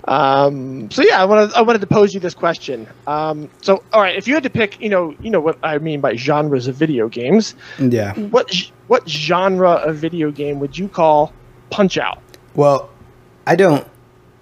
[0.07, 2.88] Um, so yeah, I wanted I wanted to pose you this question.
[3.07, 5.77] Um, so all right, if you had to pick, you know, you know what I
[5.79, 7.55] mean by genres of video games.
[7.79, 8.13] Yeah.
[8.13, 8.53] What
[8.88, 11.33] what genre of video game would you call
[11.69, 12.21] Punch Out?
[12.55, 12.89] Well,
[13.45, 13.88] I don't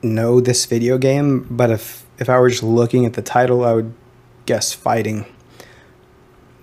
[0.03, 3.73] know this video game, but if if I were just looking at the title, I
[3.73, 3.93] would
[4.47, 5.25] guess fighting.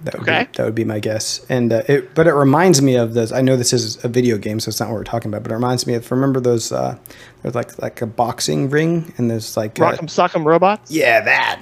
[0.03, 0.45] That would Okay.
[0.45, 2.15] be, that would be my guess, and uh, it.
[2.15, 3.33] But it reminds me of this.
[3.33, 5.45] I know this is a video game, so it's not what we're talking about.
[5.45, 6.73] But it reminds me of remember those.
[6.73, 6.99] Uh,
[7.43, 10.91] there's like like a boxing ring, and there's like uh, Rock'em Sock'em Robots.
[10.91, 11.59] yeah that.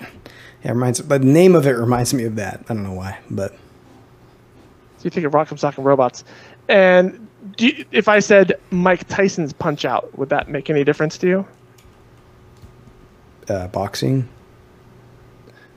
[0.65, 1.01] Yeah, it reminds.
[1.03, 2.65] But the name of it reminds me of that.
[2.69, 6.25] I don't know why, but So you think of Rock'em Sock'em Robots,
[6.69, 11.17] and do you, if I said Mike Tyson's Punch Out, would that make any difference
[11.19, 11.47] to you?
[13.49, 14.29] uh, boxing,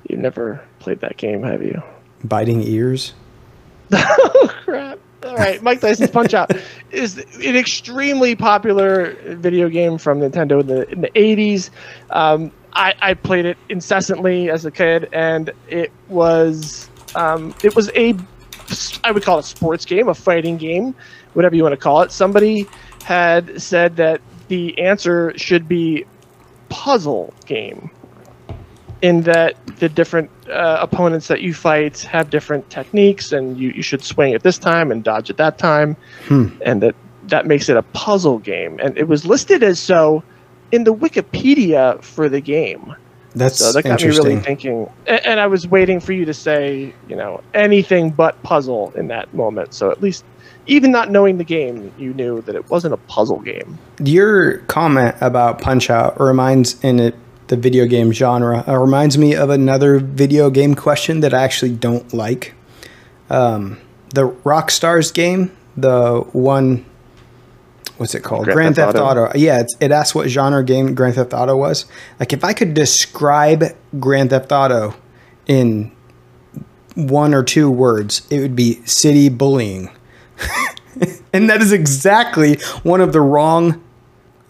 [0.10, 1.82] You've never played that game, have you?
[2.28, 3.14] biting ears.
[3.92, 5.00] oh crap!
[5.24, 6.52] All right, Mike Tyson's Punch Out
[6.92, 11.70] is an extremely popular video game from Nintendo in the in the '80s.
[12.10, 17.90] Um, I, I played it incessantly as a kid, and it was um, it was
[17.96, 18.16] a
[19.04, 20.96] I would call it a sports game, a fighting game,
[21.34, 22.12] whatever you want to call it.
[22.12, 22.68] Somebody
[23.04, 26.06] had said that the answer should be
[26.70, 27.90] puzzle game
[29.06, 33.84] in that the different uh, opponents that you fight have different techniques and you, you
[33.84, 35.96] should swing at this time and dodge at that time.
[36.28, 36.48] Hmm.
[36.66, 36.96] and that
[37.28, 38.80] that makes it a puzzle game.
[38.80, 40.24] And it was listed as so
[40.72, 42.96] in the wikipedia for the game.
[43.36, 44.90] That's so that got me really thinking.
[45.06, 49.10] And, and i was waiting for you to say you know anything but puzzle in
[49.10, 49.76] that moment.
[49.76, 50.26] So at least
[50.66, 53.78] even not knowing the game you knew that it wasn't a puzzle game.
[54.04, 57.16] Your comment about Punch Out reminds in it
[57.48, 61.74] the video game genre uh, reminds me of another video game question that I actually
[61.74, 62.54] don't like.
[63.30, 63.80] Um,
[64.14, 66.86] the Rockstars game, the one,
[67.98, 68.46] what's it called?
[68.46, 69.26] Grand Grand, Theft Theft, Auto.
[69.26, 69.38] Auto.
[69.38, 71.86] Yeah, it's, it asks what genre game Grand Theft Auto was.
[72.20, 73.64] Like if I could describe
[74.00, 74.96] Grand Theft Auto
[75.46, 75.92] in
[76.96, 79.90] one or two words, it would be city bullying.
[81.34, 83.84] and that is exactly one of the wrong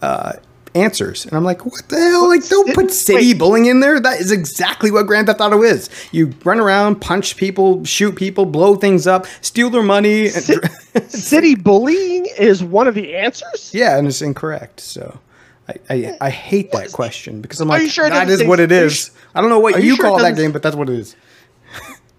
[0.02, 0.34] uh,
[0.76, 1.24] answers.
[1.24, 2.28] And I'm like, what the hell?
[2.28, 3.38] Like, don't put city Wait.
[3.38, 3.98] bullying in there.
[3.98, 5.88] That is exactly what Grand Theft Auto is.
[6.12, 10.28] You run around, punch people, shoot people, blow things up, steal their money.
[11.08, 14.80] City bullying is one of the answers yeah, and it's incorrect.
[14.80, 15.18] So.
[15.68, 18.60] I, I, I hate that question because I'm like, you sure it that is what
[18.60, 19.10] it is.
[19.34, 21.16] I don't know what you, you sure call that game, but that's what it is.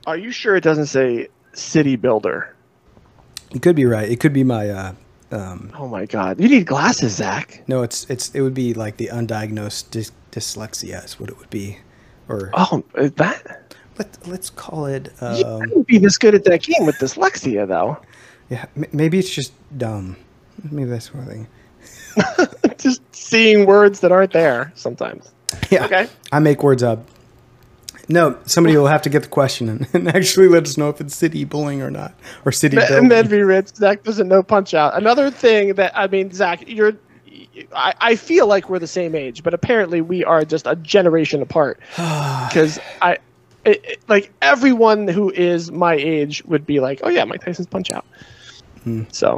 [0.06, 2.54] are you sure it doesn't say city builder
[3.54, 4.10] You could be right.
[4.10, 4.93] It could be my uh,
[5.32, 6.40] um, Oh my god.
[6.40, 7.63] You need glasses, Zach.
[7.68, 11.50] No, it's it's it would be like the undiagnosed dys- dyslexia is what it would
[11.50, 11.78] be,
[12.30, 15.12] or Oh, is that let let's call it.
[15.22, 17.98] you Um, couldn't be this good at that game with dyslexia, though.
[18.50, 20.16] yeah, m- maybe it's just dumb.
[20.72, 21.48] Maybe that's one thing.
[22.78, 25.32] Just seeing words that aren't there sometimes.
[25.70, 25.86] Yeah.
[25.86, 26.08] Okay.
[26.32, 27.06] I make words up.
[28.10, 31.02] No, somebody will have to get the question and, and actually let us know if
[31.02, 32.13] it's city bullying or not,
[32.46, 33.10] or city And building.
[33.10, 33.67] then be rich.
[33.76, 34.96] Zach doesn't know punch out.
[34.96, 36.93] Another thing that I mean, Zach, you're.
[37.76, 41.41] I, I feel like we're the same age, but apparently we are just a generation
[41.41, 41.80] apart.
[42.48, 43.17] Because I,
[43.65, 47.67] it, it- like everyone who is my age would be like, "Oh yeah, Mike Tyson's
[47.67, 48.06] punch out."
[48.84, 49.04] Hmm.
[49.12, 49.32] So,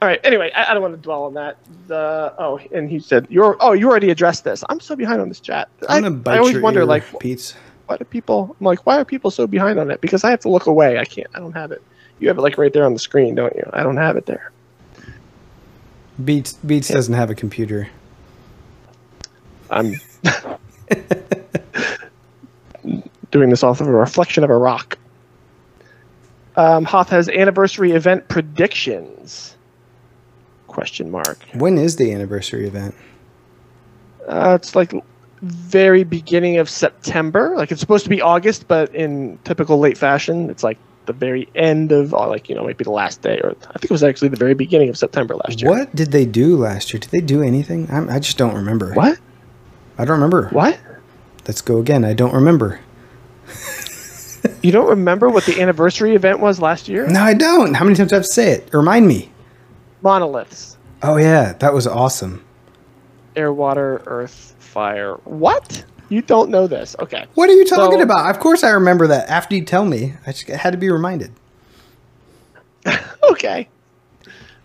[0.00, 0.18] all right.
[0.24, 1.58] Anyway, I, I don't want to dwell on that.
[1.88, 5.28] The oh, and he said, "You're oh, you already addressed this." I'm so behind on
[5.28, 5.68] this chat.
[5.88, 7.54] I, I'm gonna bite I always your wonder, ear, like, Pete's.
[7.86, 8.56] Why do people?
[8.58, 10.00] I'm like, why are people so behind on it?
[10.00, 10.98] Because I have to look away.
[10.98, 11.28] I can't.
[11.34, 11.82] I don't have it.
[12.18, 13.68] You have it like right there on the screen, don't you?
[13.72, 14.52] I don't have it there.
[16.24, 17.88] Beats Beats doesn't have a computer.
[19.70, 19.94] I'm
[23.30, 24.98] doing this off of a reflection of a rock.
[26.56, 29.56] Um, Hoth has anniversary event predictions.
[30.68, 31.38] Question mark.
[31.54, 32.94] When is the anniversary event?
[34.28, 34.92] Uh, it's like
[35.44, 37.54] very beginning of September.
[37.56, 41.48] Like it's supposed to be August, but in typical late fashion, it's like the very
[41.54, 44.28] end of, like you know, maybe the last day, or I think it was actually
[44.28, 45.70] the very beginning of September last year.
[45.70, 47.00] What did they do last year?
[47.00, 47.88] Did they do anything?
[47.90, 48.94] I'm, I just don't remember.
[48.94, 49.18] What?
[49.98, 50.48] I don't remember.
[50.48, 50.78] What?
[51.46, 52.04] Let's go again.
[52.04, 52.80] I don't remember.
[54.62, 57.06] You don't remember what the anniversary event was last year?
[57.06, 57.74] No, I don't.
[57.74, 58.68] How many times do I have to say it?
[58.72, 59.30] Remind me.
[60.02, 60.76] Monoliths.
[61.02, 62.44] Oh yeah, that was awesome.
[63.36, 65.14] Air, water, earth, fire.
[65.24, 65.84] What?
[66.10, 66.94] You don't know this.
[67.00, 67.24] Okay.
[67.34, 68.28] What are you talking So- about?
[68.30, 69.28] Of course I remember that.
[69.30, 71.32] After you tell me, I just had to be reminded.
[73.30, 73.68] Okay.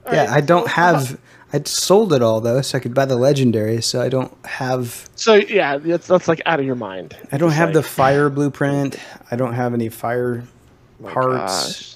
[0.06, 1.18] All yeah, right, I don't have.
[1.54, 3.82] I sold it all though, so I could buy the legendary.
[3.82, 5.08] So I don't have.
[5.16, 7.16] So yeah, that's, that's like out of your mind.
[7.32, 8.98] I don't It's have the like, fire blueprint.
[9.32, 11.96] I don't have any fire oh my hearts.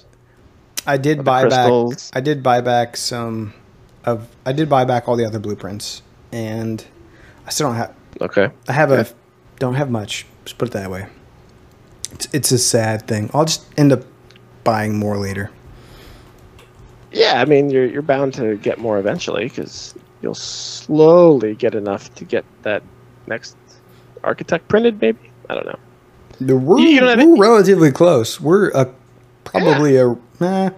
[0.86, 2.10] I did buy crystals.
[2.10, 2.16] back.
[2.18, 3.52] I did buy back some
[4.04, 4.26] of.
[4.46, 6.00] I did buy back all the other blueprints,
[6.32, 6.82] and
[7.46, 7.94] I still don't have.
[8.20, 8.50] Okay.
[8.68, 9.06] I have a.
[9.58, 10.26] Don't have much.
[10.44, 11.06] Just put it that way.
[12.12, 13.30] It's it's a sad thing.
[13.34, 14.02] I'll just end up
[14.64, 15.50] buying more later.
[17.12, 22.12] Yeah, I mean you're you're bound to get more eventually because you'll slowly get enough
[22.16, 22.82] to get that
[23.26, 23.56] next
[24.24, 25.00] architect printed.
[25.00, 25.78] Maybe I don't know.
[26.40, 28.40] The- We're, You have we're it- relatively close.
[28.40, 28.92] We're a,
[29.44, 30.70] probably a nah.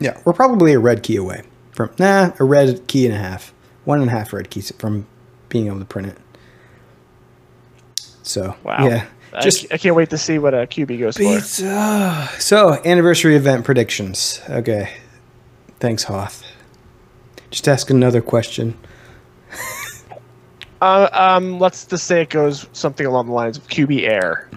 [0.00, 3.52] Yeah, we're probably a red key away from nah a red key and a half,
[3.84, 5.06] one and a half red keys from
[5.54, 6.18] being able to print it.
[8.24, 8.88] So Wow.
[8.88, 9.06] yeah,
[9.40, 11.22] just I can't wait to see what a QB goes for.
[11.22, 12.28] pizza.
[12.40, 14.40] So anniversary event predictions.
[14.50, 14.90] Okay,
[15.78, 16.42] thanks Hoth.
[17.50, 18.76] Just ask another question.
[20.82, 24.50] Uh, um, let's just say it goes something along the lines of QB Air.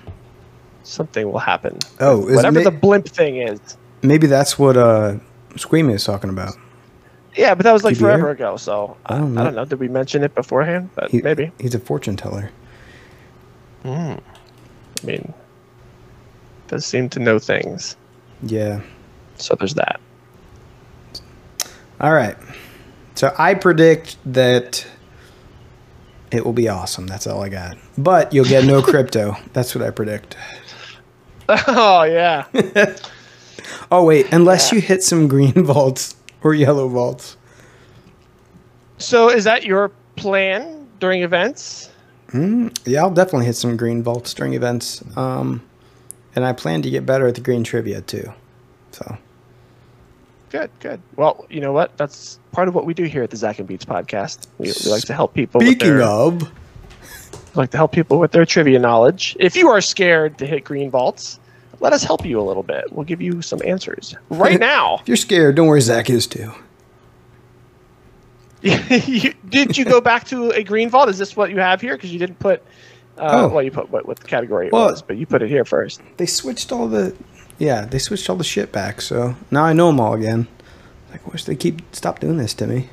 [0.83, 1.77] Something will happen.
[2.01, 3.61] Oh, is whatever ma- the blimp thing is.
[4.01, 5.19] Maybe that's what uh
[5.55, 6.53] Squeamy is talking about.
[7.37, 8.57] Yeah, but that was like forever ago.
[8.57, 9.65] So I I don't don't, know.
[9.65, 10.89] Did we mention it beforehand?
[10.95, 11.51] But He- maybe.
[11.59, 12.49] he's a fortune teller.
[13.83, 14.15] Hmm.
[14.15, 14.19] I
[15.05, 15.33] mean,
[16.67, 17.95] does seem to know things.
[18.41, 18.81] Yeah.
[19.37, 19.99] So there's that.
[22.01, 22.35] All right.
[23.15, 24.85] So I predict that
[26.31, 27.07] it will be awesome.
[27.07, 27.77] That's all I got.
[27.97, 29.35] But you'll get no crypto.
[29.53, 30.35] That's what I predict.
[31.49, 32.45] oh yeah.
[33.89, 34.75] Oh wait, unless Yeah.
[34.75, 36.15] you hit some green vaults
[36.47, 37.37] or yellow vaults.
[38.97, 41.89] so is that your plan during events?
[42.33, 45.03] Yeah, I'll definitely hit some green vaults during events.
[45.17, 45.61] Um,
[46.35, 48.31] and I plan to get better at the green trivia too.
[48.91, 49.17] So
[50.49, 51.01] Good, good.
[51.15, 51.97] Well, you know what?
[51.97, 54.47] That's part of what we do here at the Zach and Beats podcast.
[54.57, 55.59] We, we like to help people.
[55.59, 56.47] with speaking their, of, we
[57.55, 59.35] like to help people with their trivia knowledge.
[59.39, 61.39] If you are scared to hit green vaults,
[61.79, 62.85] let us help you a little bit.
[62.91, 64.97] We'll give you some answers right now.
[65.01, 66.51] if you're scared, don't worry, Zach is too.
[68.63, 71.09] You- did you go back to a green vault?
[71.09, 71.95] Is this what you have here?
[71.95, 72.61] Because you didn't put.
[73.17, 73.47] Uh, Oh.
[73.47, 76.01] Well, you put what, what category it Well- was, but you put it here first.
[76.17, 77.15] They switched all the,
[77.57, 79.01] yeah, they switched all the shit back.
[79.01, 80.47] So now I know them all again.
[81.11, 82.89] Like, I wish they keep stop doing this to me.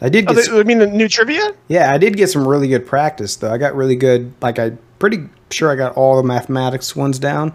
[0.00, 1.52] I did Oh, get, the, some- I mean the new trivia.
[1.68, 3.52] yeah, I did get some really good practice though.
[3.52, 4.32] I got really good.
[4.40, 7.52] Like, I pretty sure I got all the mathematics ones down.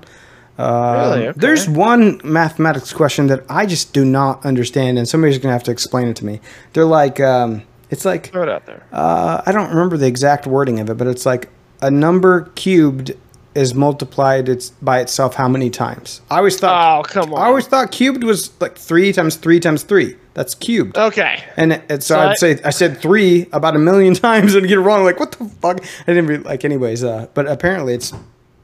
[0.57, 1.27] Uh, Really?
[1.29, 1.39] Okay.
[1.39, 5.71] There's one mathematics question that I just do not understand, and somebody's gonna have to
[5.71, 6.39] explain it to me.
[6.73, 8.83] They're like, um, it's like Throw it out there.
[8.91, 11.49] uh, I don't remember the exact wording of it, but it's like
[11.81, 13.11] a number cubed
[13.55, 16.21] is multiplied it's by itself how many times?
[16.31, 17.39] I always thought Oh come on.
[17.41, 20.15] I always thought cubed was like three times three times three.
[20.33, 20.97] That's cubed.
[20.97, 21.43] okay.
[21.55, 24.55] And, it, it- so So I- I'd say I said three about a million times
[24.55, 25.03] and get it wrong.
[25.03, 25.81] Like what the fuck?
[26.07, 27.03] I didn't like anyways.
[27.03, 28.11] Uh, but apparently it's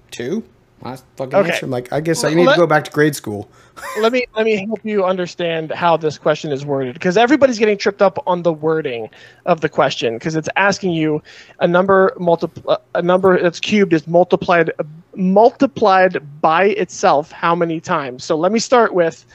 [0.10, 0.44] two.
[0.84, 1.66] I fucking Okay.
[1.66, 3.50] like, I guess I need Let- to go back to grade school.
[4.02, 7.78] let me let me help you understand how this question is worded because everybody's getting
[7.78, 9.10] tripped up on the wording
[9.46, 11.22] of the question because it's asking you
[11.60, 14.72] a number multipl- uh, a number that's cubed is multiplied
[15.16, 19.26] multiplied by itself how many times so let me start with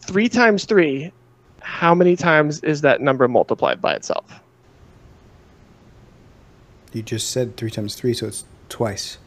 [0.00, 1.12] 3 times 3
[1.60, 4.40] how many times is that number multiplied by itself
[6.92, 9.18] You just said three times three, so it's twice.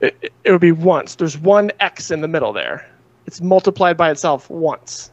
[0.00, 2.86] It, it- would be once there's one x in the middle there
[3.26, 5.10] it's multiplied by itself once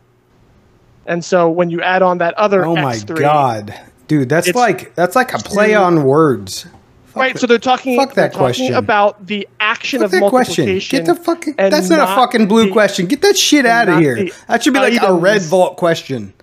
[1.05, 3.73] and so when you add on that other Oh my x3 god,
[4.07, 6.63] dude, that's like that's like a play on words.
[7.05, 7.97] Fuck Right, so they're talking.
[7.97, 8.73] fuck that they're talking question.
[8.73, 10.65] about the action Fuck of that question.
[10.65, 10.97] multiplication.
[10.97, 11.53] Get the fucking.
[11.57, 13.05] That's not, a fucking blue the- question.
[13.07, 14.27] Get that shit out of here.
[14.49, 16.33] That should be like a red vault question.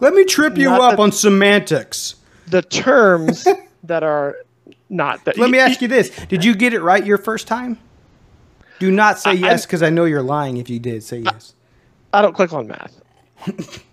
[0.00, 2.16] Let me trip you Not up the- on semantics.
[2.48, 3.48] The terms
[3.84, 4.36] that are
[4.94, 5.36] not that.
[5.36, 7.78] Let me ask you this: Did you get it right your first time?
[8.78, 10.56] Do not say I- yes because I know you're lying.
[10.56, 11.54] If you did, say yes.
[12.12, 13.00] I don't click on math.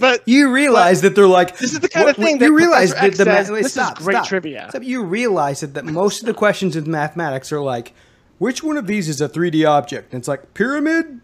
[0.00, 2.52] but You realize that they're like This is the kind of what- thing you that
[2.52, 4.26] realize that the says, ma- wait, this is great stop.
[4.28, 4.66] trivia.
[4.70, 4.82] Stop.
[4.82, 7.92] You realize that, that most of the questions in mathematics are like,
[8.38, 10.12] which one of these is a 3D object?
[10.12, 11.20] And it's like pyramid,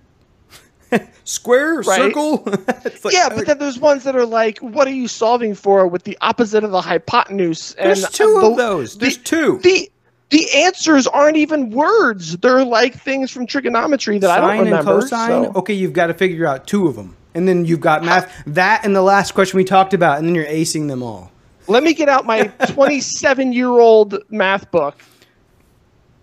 [1.24, 2.42] square, circle.
[2.84, 5.86] It's like- yeah, but then there's ones that are like, what are you solving for
[5.86, 7.74] with the opposite of the hypotenuse?
[7.74, 8.96] There's and two the- of those.
[8.98, 9.58] There's the- two.
[9.62, 9.90] The
[10.30, 12.36] the answers aren't even words.
[12.38, 15.00] They're like things from trigonometry that I don't Sine and remember.
[15.02, 15.44] cosine.
[15.44, 18.32] so- Okay, you've got to figure out two of them, and then you've got math.
[18.46, 21.30] That and the last question we talked about, and then you're acing them all.
[21.68, 24.96] Let me get out my 27 year old math book.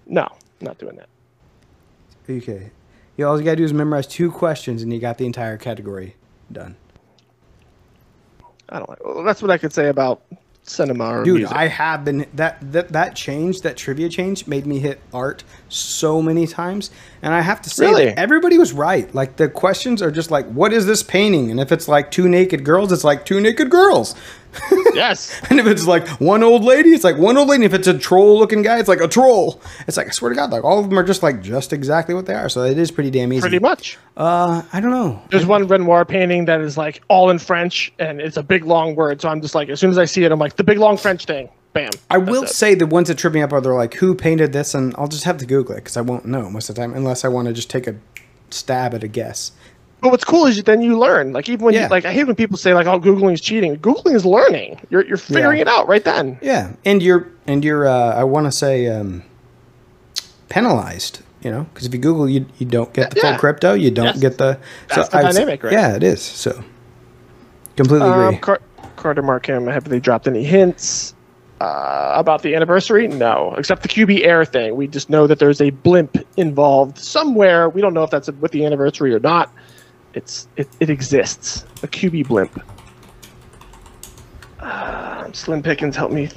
[0.06, 0.28] No,
[0.60, 1.08] not doing that.
[2.30, 2.72] Okay.
[3.18, 6.16] Yeah, all you gotta do is memorize two questions, and you got the entire category
[6.52, 6.76] done.
[8.70, 9.04] I don't like.
[9.04, 10.24] Well, that's what I could say about
[10.64, 11.56] cinema or Dude, music.
[11.56, 16.22] I have been that that that change, that trivia change, made me hit art so
[16.22, 18.08] many times, and I have to say, Really?
[18.08, 19.14] everybody was right.
[19.14, 22.30] Like the questions are just like, "What is this painting?" And if it's like two
[22.30, 24.16] naked girls, it's like two naked girls.
[24.94, 25.42] yes.
[25.50, 27.66] And if it's like one old lady, it's like one old lady.
[27.66, 29.62] If it's a troll looking guy, it's like a troll.
[29.88, 32.14] It's like I swear to God, like all of them are just like just exactly
[32.14, 32.50] what they are.
[32.50, 33.42] So it is pretty damn easy.
[33.42, 33.98] Pretty much.
[34.16, 35.22] Uh, I don't know.
[35.32, 38.96] There's one Renoir painting that is like all in French and it's a big long
[38.96, 39.22] word.
[39.22, 40.98] So I'm just like, as soon as I see it, I'm like, the big long
[40.98, 41.50] French thing.
[41.74, 41.90] Bam.
[42.10, 42.50] I will it.
[42.50, 44.74] say the ones that trip me up are they're like, who painted this?
[44.76, 46.94] And I'll just have to Google it because I won't know most of the time
[46.94, 47.96] unless I want to just take a
[48.52, 49.52] stab at a guess.
[50.02, 51.32] But what's cool is then you learn.
[51.34, 51.84] Like even when Yeah.
[51.84, 54.82] you like, I hate when people say like, "Oh, googling is cheating." Googling is learning.
[54.90, 55.62] You're you're figuring Yeah.
[55.62, 56.38] it out right then.
[56.42, 59.24] Yeah, and you're and you're uh, I want to say um,
[60.50, 61.22] penalized.
[61.42, 63.32] You know, because if you Google, you you don't get the Yeah.
[63.32, 63.74] full crypto.
[63.74, 64.20] You don't Yes.
[64.20, 64.58] get the.
[64.90, 65.74] That's the I would dynamic, right?
[65.74, 66.22] Yeah, it is.
[66.22, 66.64] So
[67.76, 68.38] completely Um, agree.
[68.40, 68.62] Car-
[68.96, 71.14] Carter Markham, have they dropped any hints
[71.62, 73.08] uh, about the anniversary?
[73.08, 74.76] No, except the QB Air thing.
[74.76, 77.70] We just know that there's a blimp involved somewhere.
[77.70, 79.52] We don't know if that's with the anniversary or not.
[80.14, 81.66] It's it, it exists.
[81.84, 82.62] A QB blimp.
[84.60, 86.30] Uh, Slim Pickens help me.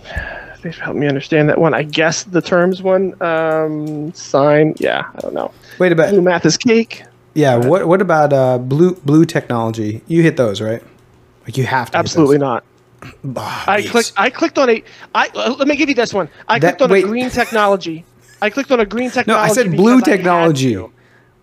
[0.62, 1.74] For helping me understand that one.
[1.74, 3.20] I guess the terms one.
[3.22, 4.74] Um, sign.
[4.79, 5.52] Yeah, I don't know.
[5.79, 6.22] Wait a Blue minute.
[6.22, 7.02] math is cake.
[7.35, 7.57] Yeah.
[7.57, 10.02] What what about uh, blue blue technology?
[10.07, 10.83] You hit those right?
[11.44, 11.98] Like you have to.
[11.98, 12.64] Absolutely not.
[13.37, 13.90] Ah, I yes.
[13.90, 14.12] clicked.
[14.16, 14.83] I clicked on a.
[15.14, 16.29] I uh, let me give you this one.
[16.49, 17.05] I That- clicked on wait.
[17.05, 18.05] a green technology.
[18.42, 19.27] I clicked on a green technology.
[19.47, 19.51] No.
[19.51, 20.75] I said blue technology.
[20.75, 20.92] to.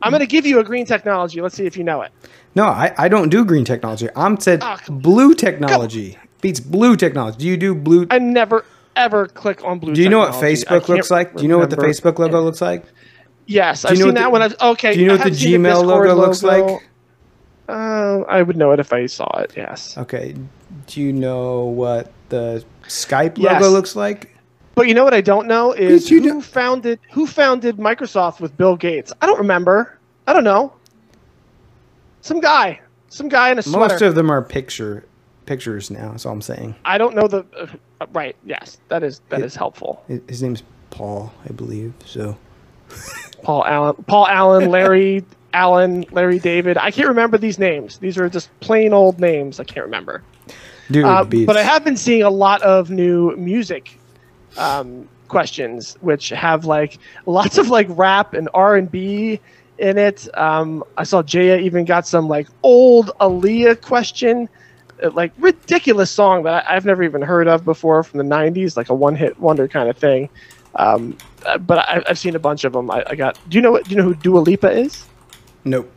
[0.02, 1.40] I'm going to give you a green technology.
[1.42, 2.12] Let's see if you know it.
[2.56, 4.10] No, I, I don't do green technology.
[4.16, 7.38] I'm said come- blue technology beats blue technology.
[7.40, 8.06] Do you do blue?
[8.12, 9.96] I never ever click on blue.
[9.96, 11.36] do you know what Facebook looks like?
[11.36, 11.78] Do you know what the.
[11.78, 12.84] Facebook logo looks like?
[13.48, 14.42] Yes, I've seen that the- one.
[14.42, 14.94] I've, okay.
[14.94, 16.82] Do you know what the Gmail Discord logo looks like?
[17.68, 19.54] Uh, I would know it if I saw it.
[19.56, 20.36] Yes, Okay.
[20.88, 23.62] Do you know what the Skype Yes.
[23.62, 24.30] logo looks like?
[24.76, 28.58] but you know what I don't know is who know- founded who founded Microsoft with
[28.58, 29.14] Bill Gates.
[29.22, 29.98] I don't remember.
[30.28, 30.74] I don't know.
[32.22, 32.80] Some guy.
[33.10, 33.80] Some guy in a sweater.
[33.94, 35.06] Most of them are picture
[35.46, 36.12] pictures now.
[36.12, 36.74] That's all I'm saying.
[36.86, 38.36] I don't know the uh, right.
[38.46, 40.04] Yes, that is that It- is helpful.
[40.08, 41.94] His his name's Paul, I believe.
[42.06, 42.36] So
[43.44, 45.24] Paul Allen, Paul Allen, Larry
[45.54, 46.78] Allen, Larry David.
[46.78, 48.00] I can't remember these names.
[48.00, 49.60] These are just plain old names.
[49.60, 50.24] I can't remember.
[50.94, 54.00] Dude, Uh, but I have been seeing a lot of new music
[54.58, 59.40] um, questions, which have like lots of like rap and R and B
[59.80, 60.28] in it.
[60.38, 64.48] Um, I saw Jaya even got some like old Aaliyah question,
[65.04, 68.90] uh, like ridiculous song that I've never even heard of before from the '90s, like
[68.90, 70.30] a one-hit wonder kind of thing.
[70.76, 72.90] Um, uh, but I, I've seen a bunch of them.
[72.92, 73.38] I, I got.
[73.50, 73.86] Do you know what?
[73.86, 75.06] Do you know who Dua Lipa is?
[75.66, 75.93] Nope.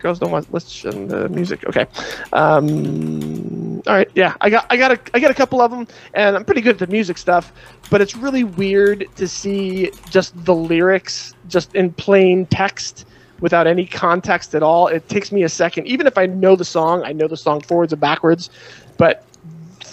[0.00, 1.64] Girls don't want listen to music.
[1.66, 1.86] Okay.
[2.32, 4.10] Um, all right.
[4.14, 6.60] Yeah, I got I got a I got a couple of them, and I'm pretty
[6.60, 7.52] good at the music stuff.
[7.90, 13.06] But it's really weird to see just the lyrics just in plain text
[13.40, 14.86] without any context at all.
[14.88, 17.60] It takes me a second, even if I know the song, I know the song
[17.60, 18.50] forwards and backwards,
[18.98, 19.24] but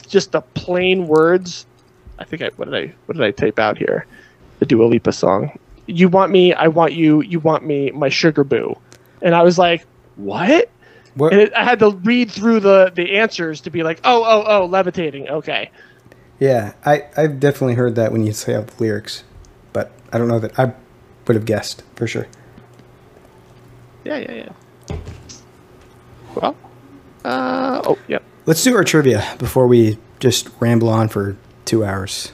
[0.08, 1.66] just the plain words.
[2.20, 4.06] I think I what did I what did I tape out here?
[4.60, 5.58] The Dua Lipa song.
[5.86, 8.78] You want me, I want you, you want me, my sugar boo.
[9.22, 9.86] And I was like,
[10.18, 10.70] what?
[11.16, 11.34] What?
[11.34, 14.44] And it, I had to read through the the answers to be like, oh, oh,
[14.46, 15.30] oh, levitating.
[15.30, 15.72] Okay.
[16.40, 19.24] Yeah, I, I've definitely heard that when you say out the lyrics,
[19.74, 20.74] but I don't know that I
[21.26, 22.28] would have guessed for sure.
[24.04, 24.52] Yeah, yeah,
[24.90, 24.98] yeah.
[26.36, 26.56] Well,
[27.26, 28.24] uh, oh, yep.
[28.46, 32.32] Let's do our trivia before we just ramble on for two hours.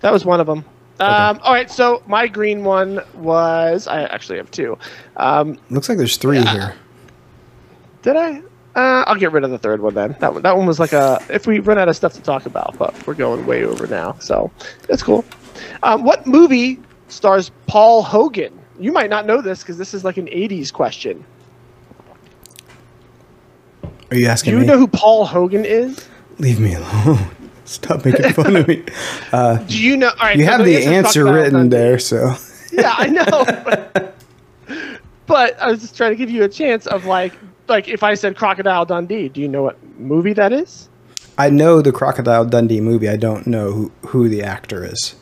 [0.00, 0.64] That was one of them.
[1.00, 4.78] Um, all right, so my green one was I actually have two.
[5.16, 6.76] Um, Looks like there's three here.
[8.04, 8.38] Did I?
[8.76, 10.14] Uh, I'll get rid of the third one then.
[10.20, 12.44] That one, that one was like a if we run out of stuff to talk
[12.46, 14.50] about, but we're going way over now, so
[14.88, 15.24] it's cool.
[15.82, 18.56] Um, what movie stars Paul Hogan?
[18.78, 21.24] You might not know this because this is like an '80s question.
[24.10, 24.66] Are you Do asking you me?
[24.66, 26.06] know who Paul Hogan is?
[26.38, 27.18] Leave me alone.
[27.64, 28.84] Stop making fun of me.
[29.32, 30.08] Uh, Do you know?
[30.10, 32.34] All right, you have the answer written there, so
[32.72, 34.10] yeah, I know.
[35.26, 37.32] But I was just trying to give you a chance of like,
[37.68, 40.88] like if I said Crocodile Dundee, do you know what movie that is?
[41.36, 43.08] I know the Crocodile Dundee movie.
[43.08, 45.16] I don't know who, who the actor is.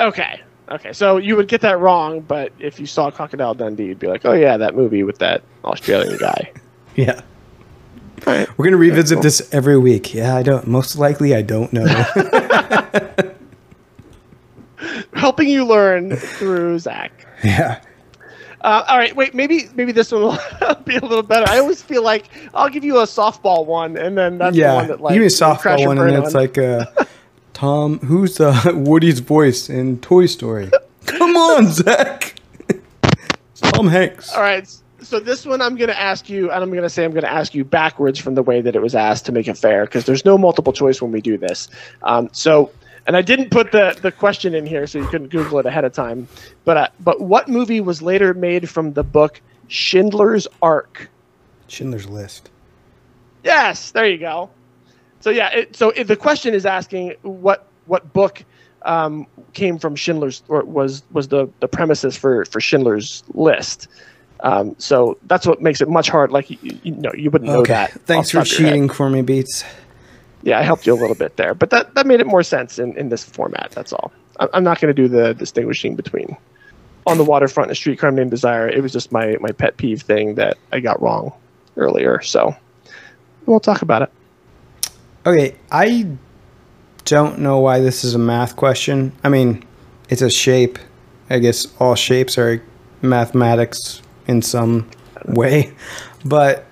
[0.00, 0.40] Okay,
[0.70, 0.92] okay.
[0.92, 4.24] So you would get that wrong, but if you saw Crocodile Dundee, you'd be like,
[4.24, 6.52] oh yeah, that movie with that Australian guy.
[6.94, 7.20] Yeah.
[8.26, 8.48] Right.
[8.58, 10.14] We're gonna revisit this every week.
[10.14, 10.66] Yeah, I don't.
[10.66, 11.84] Most likely, I don't know.
[15.12, 17.26] Helping you learn through Zach.
[17.44, 17.80] yeah.
[18.66, 19.32] Uh, all right, wait.
[19.32, 21.48] Maybe maybe this one will be a little better.
[21.48, 24.88] I always feel like I'll give you a softball one, and then that's the one
[24.88, 26.84] that like Give me a softball one, and it's like, uh,
[27.52, 30.68] Tom, who's uh, Woody's voice in Toy Story?
[31.06, 32.40] Come on, Zach.
[33.54, 34.34] Tom Hanks.
[34.34, 34.68] All right.
[35.00, 37.22] So this one I'm going to ask you, and I'm going to say I'm going
[37.22, 39.84] to ask you backwards from the way that it was asked to make it fair,
[39.84, 41.68] because there's no multiple choice when we do this.
[42.02, 42.72] Um, so,
[43.06, 45.84] and I didn't put the the question in here, so you couldn't Google it ahead
[45.84, 46.28] of time.
[46.64, 51.08] But uh, but what movie was later made from the book Schindler's Ark?
[51.68, 52.50] Schindler's List.
[53.44, 54.50] Yes, there you go.
[55.20, 58.44] So yeah, it, so if the question is asking what what book
[58.82, 63.88] um, came from Schindler's or was was the the premises for for Schindler's List.
[64.40, 66.30] Um, so that's what makes it much hard.
[66.30, 67.72] Like you, you know, you wouldn't know Okay.
[67.72, 67.92] that.
[68.04, 68.74] Thanks for the top of your head.
[68.74, 69.64] cheating for me, Beats.
[70.42, 72.78] Yeah, I helped you a little bit there, but that that made it more sense
[72.78, 73.72] in in this format.
[73.72, 74.12] That's all.
[74.38, 76.36] I'm not going to do the distinguishing between
[77.06, 78.68] on the waterfront and streetcar named Desire.
[78.68, 81.32] It was just my my pet peeve thing that I got wrong
[81.76, 82.20] earlier.
[82.22, 82.54] So
[83.46, 84.12] we'll talk about it.
[85.24, 86.06] Okay, I
[87.04, 89.12] don't know why this is a math question.
[89.24, 89.64] I mean,
[90.08, 90.78] it's a shape.
[91.30, 92.62] I guess all shapes are
[93.02, 94.88] mathematics in some
[95.24, 95.72] way,
[96.24, 96.66] but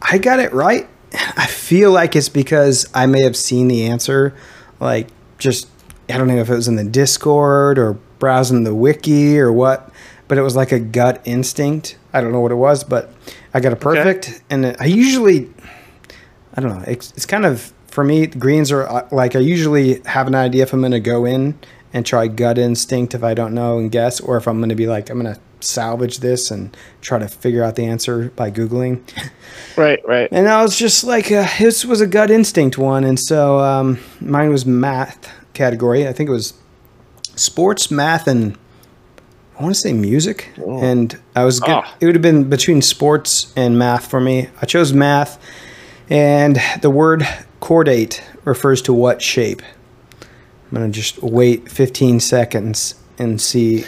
[0.00, 0.88] I got it right.
[1.14, 4.34] I feel like it's because I may have seen the answer,
[4.80, 5.08] like
[5.38, 5.68] just
[6.08, 9.90] I don't know if it was in the Discord or browsing the wiki or what,
[10.28, 11.98] but it was like a gut instinct.
[12.12, 13.12] I don't know what it was, but
[13.52, 14.42] I got a perfect.
[14.50, 15.50] And I usually
[16.54, 16.84] I don't know.
[16.86, 18.26] It's, it's kind of for me.
[18.26, 21.58] Greens are uh, like I usually have an idea if I'm going to go in
[21.92, 24.74] and try gut instinct if I don't know and guess, or if I'm going to
[24.74, 28.50] be like I'm going to salvage this and try to figure out the answer by
[28.50, 29.00] googling.
[29.76, 30.28] Right, right.
[30.30, 33.98] And I was just like, uh, this was a gut instinct one, and so um,
[34.20, 36.06] mine was math category.
[36.06, 36.54] I think it was
[37.34, 38.56] sports, math, and
[39.58, 40.50] I want to say music.
[40.56, 41.70] And I was good.
[41.70, 41.96] Ah.
[42.00, 44.48] It would have been between sports and math for me.
[44.62, 45.40] I chose math,
[46.08, 47.26] and the word
[47.60, 49.62] cordate refers to what shape?
[50.22, 53.84] I'm gonna just wait 15 seconds and see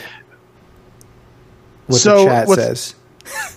[1.87, 2.95] what So, the chat says.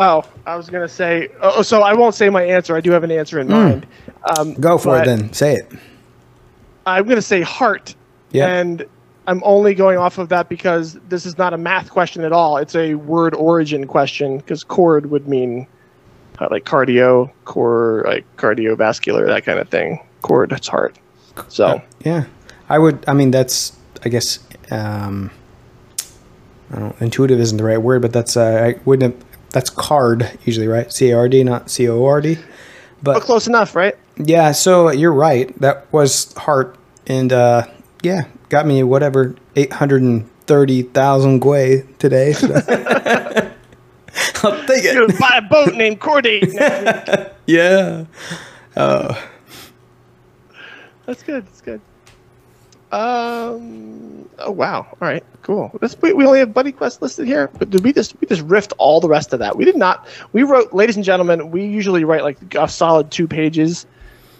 [0.00, 1.28] Oh, I was gonna say.
[1.40, 2.76] Oh, so I won't say my answer.
[2.76, 3.86] I do have an answer in mind.
[4.38, 4.54] Um.
[4.54, 5.32] Go for it then.
[5.32, 5.72] Say it.
[6.86, 7.94] I'm gonna say heart.
[8.30, 8.46] Yeah.
[8.46, 8.86] And
[9.26, 12.58] I'm only going off of that because this is not a math question at all.
[12.58, 15.66] It's a word origin question because chord would mean
[16.38, 19.98] uh, like cardio, core, like cardiovascular, that kind of thing.
[20.22, 20.96] Chord, it's heart.
[21.48, 22.24] So Yeah,
[22.68, 23.04] I would.
[23.08, 23.76] I mean, that's.
[24.04, 24.38] I guess.
[24.70, 25.32] Um.
[27.00, 28.36] Intuitive isn't the right word, but that's.
[28.36, 29.14] Uh, I wouldn't.
[29.14, 30.92] Have, that's card usually, right?
[30.92, 32.36] C A R D, not C O R D.
[33.02, 33.96] but But close enough, right?
[34.18, 35.58] yeah, so you're right.
[35.60, 37.66] That was heart, and uh,
[38.02, 42.32] yeah, got me whatever eight hundred and thirty thousand Gwei today.
[42.34, 42.48] So.
[44.42, 44.94] I'll take it.
[44.94, 46.40] gonna buy a boat named Corday.
[47.46, 48.04] Yeah.
[48.76, 49.28] Oh,
[51.06, 51.46] That's good.
[51.46, 51.80] That's good.
[52.92, 54.28] Um.
[54.38, 54.86] Oh wow.
[55.00, 55.24] All right.
[55.42, 55.76] Cool.
[55.80, 58.46] This, we, we only have Buddy Quest listed here, but did we just we just
[58.46, 59.56] riffed all the rest of that?
[59.56, 60.06] We did not.
[60.32, 61.50] We wrote, ladies and gentlemen.
[61.50, 63.86] We usually write like a solid two pages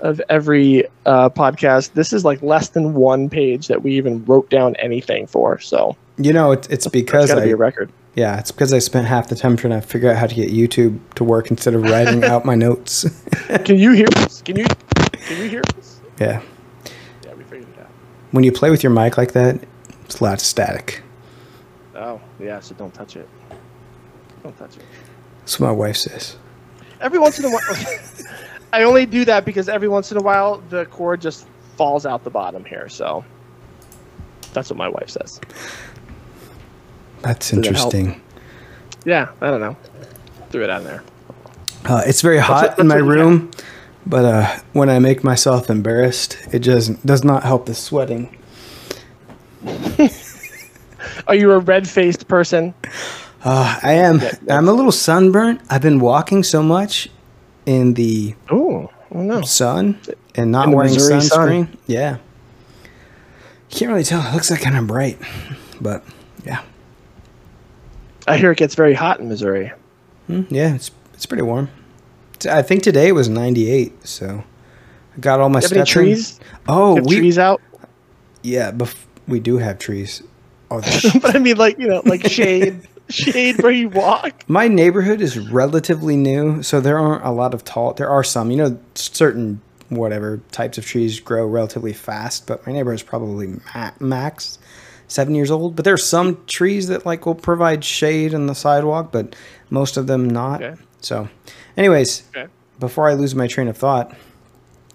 [0.00, 1.94] of every uh, podcast.
[1.94, 5.58] This is like less than one page that we even wrote down anything for.
[5.58, 7.90] So you know, it, it's it's because I be a record.
[8.14, 10.50] yeah, it's because I spent half the time trying to figure out how to get
[10.50, 13.04] YouTube to work instead of writing out my notes.
[13.64, 14.42] Can you hear this?
[14.42, 14.66] Can you
[15.10, 16.00] can you hear this?
[16.20, 16.40] yeah.
[17.24, 17.90] Yeah, we figured it out.
[18.30, 19.58] When you play with your mic like that,
[20.04, 21.02] it's a lot of static.
[21.94, 22.60] Oh yeah.
[22.60, 23.28] So don't touch it.
[24.42, 24.84] Don't touch it.
[25.40, 26.36] That's what my wife says.
[27.00, 27.60] Every once in a while,
[28.72, 32.24] I only do that because every once in a while the cord just falls out
[32.24, 32.88] the bottom here.
[32.88, 33.24] So
[34.52, 35.40] that's what my wife says.
[37.22, 37.66] That's that help?
[37.66, 38.20] interesting.
[39.04, 39.76] Yeah, I don't know.
[40.50, 41.02] Threw it out there.
[41.84, 43.50] Uh, it's very hot what- in my that's room,
[44.06, 48.34] but uh, when I make myself embarrassed, it just does not help the sweating.
[51.26, 52.74] Are you a red faced person?
[53.44, 54.20] Uh, I am.
[54.48, 55.60] I'm a little sunburnt.
[55.70, 57.08] I've been walking so much
[57.66, 59.42] in the Oh, no.
[59.42, 59.98] sun
[60.34, 61.48] and not wearing Missouri sun.
[61.48, 61.76] sunscreen.
[61.86, 62.16] Yeah.
[63.70, 64.26] You can't really tell.
[64.26, 65.18] It looks like kind of bright,
[65.80, 66.02] but
[66.44, 66.62] yeah,
[68.26, 69.72] I hear it gets very hot in Missouri.
[70.28, 70.74] Mm, yeah.
[70.74, 71.68] It's it's pretty warm.
[72.46, 74.44] I think today it was 98, so
[75.16, 76.02] I got all my You have any steps in.
[76.04, 76.40] trees?
[76.68, 77.60] Oh, we trees out?
[78.42, 80.22] yeah, bef- we do have trees.
[80.70, 80.80] Oh,
[81.22, 84.44] but I mean, like you know, like shade, shade where you walk.
[84.48, 87.94] My neighborhood is relatively new, so there aren't a lot of tall.
[87.94, 92.72] There are some, you know, certain whatever types of trees grow relatively fast, but my
[92.74, 94.58] neighborhood is probably ma- max
[95.08, 95.74] seven years old.
[95.74, 99.34] But there's some trees that like will provide shade on the sidewalk, but
[99.70, 100.62] most of them not.
[100.62, 100.80] Okay.
[101.00, 101.28] So,
[101.76, 102.48] anyways, Okay.
[102.80, 104.14] before I lose my train of thought,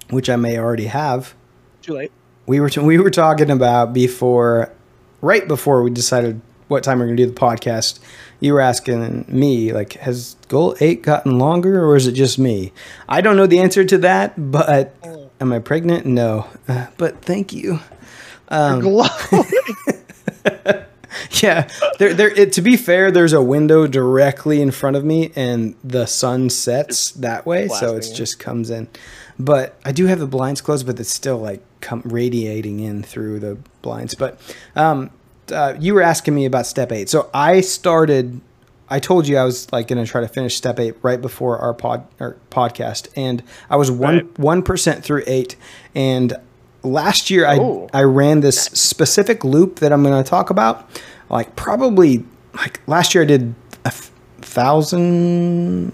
[0.10, 1.34] which I may already have,
[1.82, 2.12] Too late.
[2.46, 4.72] we were we were talking about before,
[5.22, 8.00] right before we decided what time we are going to do the podcast.
[8.40, 12.74] You were asking me like, has goal eight gotten longer, or is it just me?
[13.08, 14.96] I don't know the answer to that, but
[15.40, 16.06] am I pregnant?
[16.06, 17.80] No, uh, but thank you.
[18.50, 18.82] Um.
[21.42, 21.68] yeah,
[22.00, 22.30] there, there.
[22.30, 26.50] It, to be fair, there's a window directly in front of me, and the sun
[26.50, 28.88] sets that way, so it just comes in.
[29.40, 33.40] But I do have the blinds closed, but it's still like come radiating in through
[33.40, 34.14] the blinds.
[34.16, 34.40] But
[34.76, 35.10] um,
[35.52, 38.40] uh, you were asking me about step eight, so I started.
[38.90, 41.58] I told you I was like going to try to finish step eight right before
[41.58, 45.56] our pod our podcast, and I was one one percent through eight,
[45.96, 46.36] and
[46.84, 47.48] last year.
[47.48, 50.88] I I ran this specific loop that I'm going to talk about.
[51.34, 52.24] Like probably
[52.56, 53.56] like last year I did
[53.86, 53.92] a
[54.42, 55.92] thousand.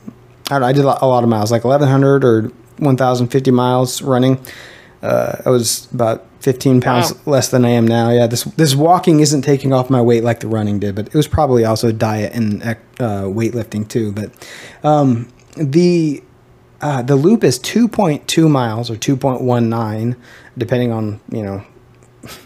[0.49, 0.67] I don't know.
[0.67, 4.37] I did a lot- of miles, like 1100 or 1050 miles running.
[5.01, 7.19] Uh, I was about 15 pounds Wow.
[7.25, 8.09] less than I am now.
[8.09, 11.13] Yeah, this this walking isn't taking off my weight like the running did, but it
[11.15, 12.75] was probably also diet and uh,
[13.23, 14.11] weightlifting too.
[14.11, 14.31] But
[14.83, 16.21] um, the
[16.81, 20.15] uh, the loop is 2.2 miles or 2.19,
[20.57, 21.63] depending on you know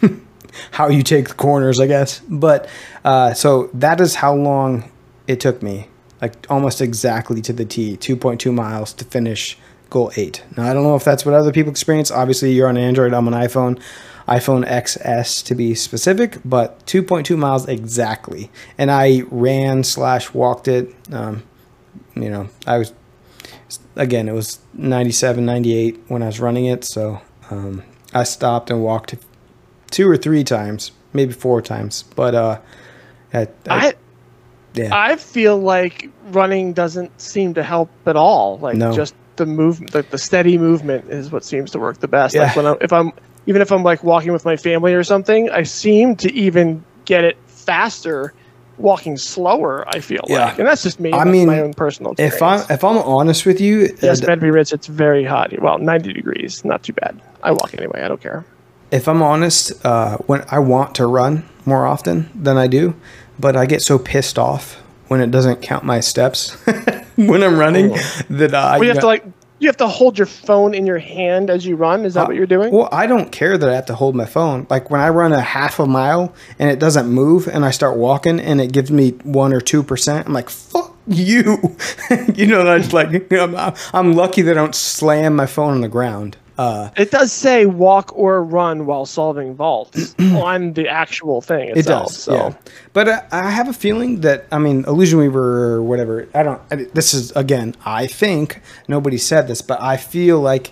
[0.72, 2.20] how you take the corners, I guess.
[2.28, 2.68] But
[3.04, 4.90] uh, so that is how long
[5.26, 5.88] it took me,
[6.20, 9.58] like almost exactly to the T, 2.2 miles to finish
[9.90, 10.42] goal eight.
[10.56, 12.10] Now I don't know if that's what other people experience.
[12.10, 13.14] Obviously, you're on Android.
[13.14, 13.80] I'm on iPhone,
[14.26, 18.50] iPhone XS to be specific, but 2.2 miles exactly.
[18.76, 20.94] And I ran slash walked it.
[21.12, 21.42] Um,
[22.14, 22.92] you know, I was
[23.96, 26.84] again, it was 97, 98 when I was running it.
[26.84, 27.82] So um,
[28.12, 29.14] I stopped and walked
[29.94, 32.02] two or three times, maybe four times.
[32.16, 32.58] But uh,
[33.32, 33.94] I, I, I
[34.74, 38.58] yeah, I feel like running doesn't seem to help at all.
[38.58, 38.92] Like No.
[38.92, 42.34] just the movement, the, the steady movement is what seems to work the best.
[42.34, 42.62] Like Yeah.
[42.62, 43.12] when I, if I'm
[43.46, 47.22] even if I'm like walking with my family or something, I seem to even get
[47.24, 48.32] it faster
[48.78, 49.84] walking slower.
[49.88, 50.46] I feel Yeah.
[50.46, 51.12] like, and that's just me.
[51.12, 52.14] I mean, my own personal.
[52.18, 55.56] if I'm if I'm honest with you, yes, uh, Medby Ridge, it's very hot.
[55.62, 57.20] Well, 90 degrees, not too bad.
[57.44, 58.02] I walk anyway.
[58.02, 58.44] I don't care.
[58.94, 62.94] If I'm honest, uh, when I want to run more often than I do,
[63.38, 64.76] but I get so pissed off
[65.08, 66.52] when it doesn't count my steps
[67.16, 67.96] when I'm running
[68.30, 68.78] that I Oh.
[68.78, 69.24] Well, you have to like
[69.58, 72.04] you have to hold your phone in your hand as you run.
[72.04, 72.72] Is that what you're doing?
[72.72, 74.66] Well, I don't care that I have to hold my phone.
[74.68, 77.96] Like when I run a half a mile and it doesn't move, and I start
[77.96, 81.76] walking and it gives me one or two percent, I'm like, "Fuck you!"
[82.34, 85.88] you know, that's like I'm, I'm lucky that I don't slam my phone on the
[85.88, 86.36] ground.
[86.56, 91.84] Uh, It does say walk or run while solving vaults on the actual thing it
[91.86, 92.34] does, so.
[92.34, 92.54] yeah.
[92.92, 96.28] But uh, I have a feeling that I mean, Illusion Weaver or whatever.
[96.34, 96.60] I don't.
[96.70, 97.74] I, this is again.
[97.84, 100.70] I think nobody said this, but I feel like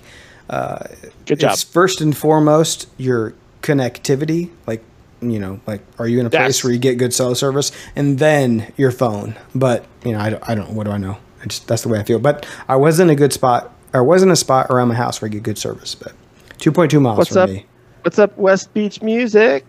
[1.26, 1.52] Good job.
[1.52, 4.50] it's first and foremost your connectivity.
[4.66, 4.82] Like,
[5.20, 8.18] you know, like are you in a place where you get good cell service, and
[8.18, 9.36] then your phone.
[9.54, 10.48] But you know, I don't.
[10.48, 10.70] I don't.
[10.70, 11.16] What do I know?
[11.42, 12.18] I just that's the way I feel.
[12.18, 13.72] But I was in a good spot.
[13.94, 15.94] Or wasn't a spot around my house where I get good service.
[15.94, 16.12] But
[16.58, 17.50] two point two miles What's from up?
[17.50, 17.66] me.
[18.02, 19.64] What's up, West Beach Music?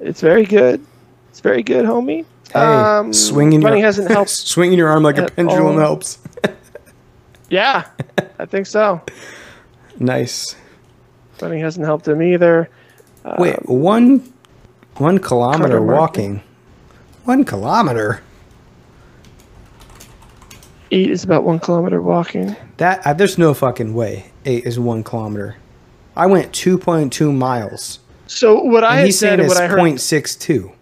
[0.00, 0.84] It's very good.
[1.30, 2.24] It's very good, homie.
[2.52, 4.30] Hey, um, swinging running your hasn't helped.
[4.30, 5.78] swinging your arm like a pendulum all.
[5.78, 6.18] helps.
[7.48, 7.86] Yeah,
[8.40, 9.00] I think so.
[10.00, 10.56] Nice.
[11.40, 12.68] Running hasn't helped him either.
[13.38, 14.32] Wait, um, one
[14.96, 16.42] one kilometer walking.
[17.24, 18.22] One kilometer.
[20.90, 22.56] Eight is about one kilometer walking.
[22.76, 24.30] That uh, there's no fucking way.
[24.44, 25.56] Eight is one kilometer.
[26.16, 27.98] I went two point two miles.
[28.26, 30.72] So what I he's said saying what I heard point six two.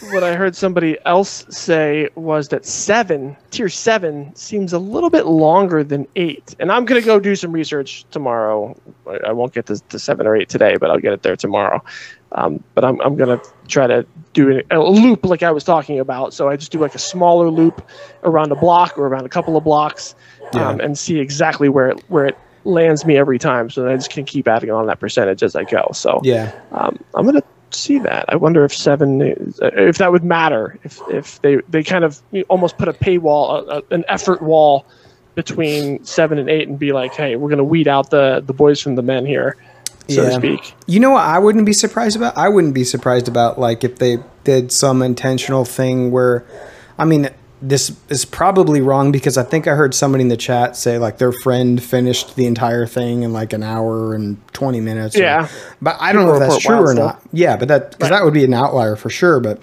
[0.00, 5.26] What I heard somebody else say was that seven, tier seven, seems a little bit
[5.26, 6.54] longer than eight.
[6.58, 8.76] And I'm gonna go do some research tomorrow.
[9.26, 11.82] I won't get to, to seven or eight today, but I'll get it there tomorrow.
[12.32, 16.32] Um, but I'm I'm gonna try to do a, loop like I was talking about.
[16.32, 17.86] So I just do like a smaller loop
[18.22, 20.14] around a block or around a couple of blocks,
[20.54, 20.84] um, Yeah.
[20.84, 23.68] and see exactly where it where it lands me every time.
[23.70, 25.88] So I just can keep adding on that percentage as I go.
[25.92, 26.52] So Yeah.
[26.72, 27.42] um, I'm gonna
[27.74, 28.24] see that.
[28.28, 30.78] I wonder if seven, uh, if that would matter.
[30.84, 34.86] If if they they kind of almost put a paywall, a, a, an effort wall
[35.34, 38.80] between seven and eight, and be like, hey, we're gonna weed out the the boys
[38.80, 39.56] from the men here,
[40.08, 40.74] so to speak.
[40.86, 42.36] You know what I wouldn't be surprised about?
[42.36, 46.44] I wouldn't be surprised about like if they did some intentional thing where
[46.98, 47.30] I mean
[47.62, 51.18] this is probably wrong because I think I heard somebody in the chat say like
[51.18, 55.14] their friend finished the entire thing in like an hour and 20 minutes.
[55.16, 55.48] or- Yeah.
[55.82, 57.22] but I don't know if that's true or wild not.
[57.32, 58.08] Yeah, but that Right.
[58.10, 59.60] that would be an outlier for sure, but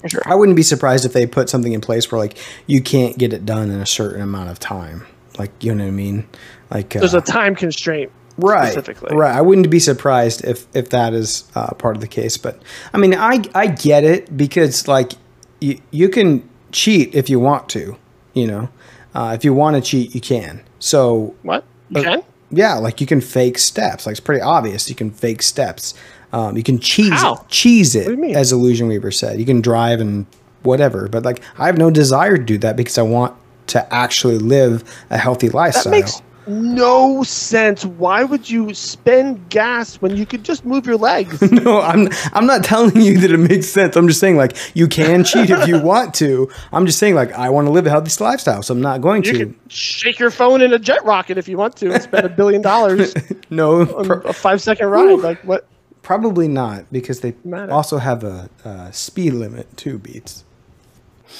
[0.00, 0.22] For sure.
[0.24, 2.36] I wouldn't be surprised if they put something in place where like
[2.66, 5.04] you can't get it done in a certain amount of time.
[5.38, 6.26] Like, you know what I mean?
[6.70, 9.16] Like uh, There's a time constraint right specifically.
[9.16, 12.60] right i wouldn't be surprised if if that is uh, part of the case but
[12.92, 15.12] i mean i i get it because like
[15.60, 16.42] you you can
[16.74, 17.96] cheat if you want to
[18.34, 18.68] you know?
[19.14, 20.60] Uh, if you want to cheat you can.
[20.80, 21.64] So What?
[21.90, 22.22] You can?
[22.50, 24.06] yeah like you can fake steps.
[24.06, 25.94] Like it's pretty obvious you can fake steps.
[26.32, 27.34] Um, you can cheese How?
[27.34, 28.34] it cheese it do you mean?
[28.36, 29.38] as illusion weaver said.
[29.38, 30.26] You can drive and
[30.64, 34.38] whatever but like i have no desire to do that because i want to actually
[34.38, 35.90] live a healthy That lifestyle.
[35.92, 37.84] makes no sense.
[37.84, 41.40] Why would you spend gas when you could just move your legs?
[41.64, 43.96] No, I'm I'm not telling you that it makes sense.
[43.96, 46.50] I'm just saying like you can cheat if you want to.
[46.72, 49.24] I'm just saying like I want to live a healthy lifestyle, so I'm not going
[49.24, 49.38] You to.
[49.38, 52.28] could shake your phone in a jet rocket if you want to and spend a
[52.28, 53.14] billion dollars
[53.50, 55.20] no, pro- a five second ride.
[55.20, 55.66] Like what?
[56.02, 57.72] probably not because they Matter.
[57.72, 59.98] also have a, uh speed limit too.
[59.98, 60.44] Beats.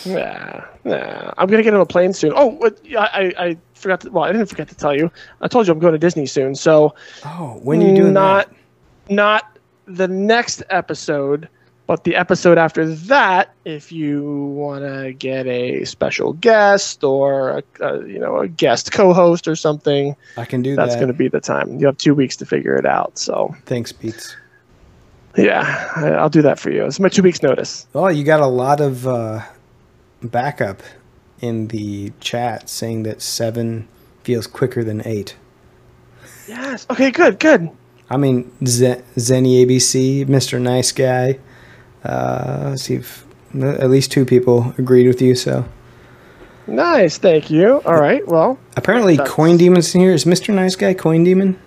[0.07, 1.33] Nah, nah.
[1.39, 2.33] I'm gonna get on a plane soon.
[2.35, 4.01] Oh, what, yeah, I, I forgot.
[4.01, 5.11] To, well, I didn't forget to tell you.
[5.41, 6.57] I told you I'm going to Disney soon.
[6.57, 8.51] So Oh, when are you doing not,
[9.07, 9.15] that?
[9.15, 11.49] not the next episode,
[11.87, 13.53] but the episode after that.
[13.67, 14.23] If you
[14.57, 19.55] want to get a special guest or a, a, you know a guest co-host or
[19.55, 20.99] something, I can do that's that.
[21.01, 21.79] going to be the time.
[21.79, 23.19] You have two weeks to figure it out.
[23.19, 24.35] So Thanks, Beats.
[25.37, 26.85] yeah, I'll do that for you.
[26.87, 27.87] It's my two weeks notice.
[27.95, 29.43] Oh, you got a lot of uh,
[30.23, 30.83] backup
[31.45, 33.87] in the chat saying that seven
[34.23, 35.37] feels quicker than eight.
[36.49, 36.87] Yes.
[36.91, 37.11] Okay.
[37.11, 37.39] Good.
[37.39, 37.71] Good.
[38.11, 40.61] I mean, Zen- Zenny ABC, Mr.
[40.61, 41.39] Nice Guy.
[42.05, 43.25] Uh, let's see if
[43.63, 45.35] at least two people agreed with you.
[45.35, 45.65] So
[46.67, 47.19] Nice.
[47.19, 47.83] Thank you.
[47.85, 48.27] All right.
[48.27, 48.59] Well.
[48.77, 50.13] apparently, That's- Coin Demon's in here.
[50.13, 50.55] Is Mr.
[50.55, 51.59] Nice Guy Coin Demon?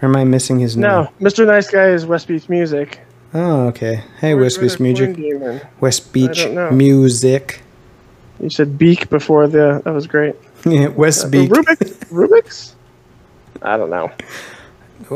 [0.00, 0.88] Or am I missing his name?
[0.88, 1.44] No, Mr.
[1.46, 3.00] Nice Guy is West Beach Music.
[3.34, 4.04] Oh, okay.
[4.20, 5.16] Hey, West Beach Music.
[5.80, 6.54] West Beach don't
[8.40, 8.56] Music.
[8.56, 9.80] said Beak before the.
[9.84, 10.34] That was great.
[10.64, 11.50] Yeah, West beak.
[11.50, 11.78] Rubik.
[12.10, 12.74] Rubik's.
[13.62, 14.10] I don't know.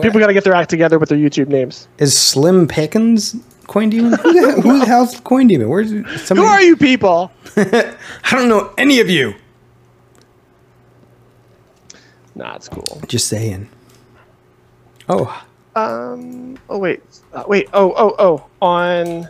[0.00, 1.88] People got to get their act together with their YouTube names.
[1.98, 4.12] Is Slim Pickens Coin Demon?
[4.18, 5.68] Who the, who the hell's Coin Demon?
[5.68, 5.90] Where's
[6.22, 6.36] somebody?
[6.36, 7.30] Who are you people?
[7.56, 7.94] I
[8.30, 9.34] don't know any of you.
[12.34, 13.02] Nah, it's cool.
[13.06, 13.68] Just saying.
[15.08, 15.44] Oh,
[15.76, 16.58] Um.
[16.68, 17.02] Oh wait.
[17.32, 17.68] Uh, wait.
[17.72, 17.92] Oh.
[17.96, 18.14] Oh.
[18.18, 18.46] Oh.
[18.66, 19.28] On.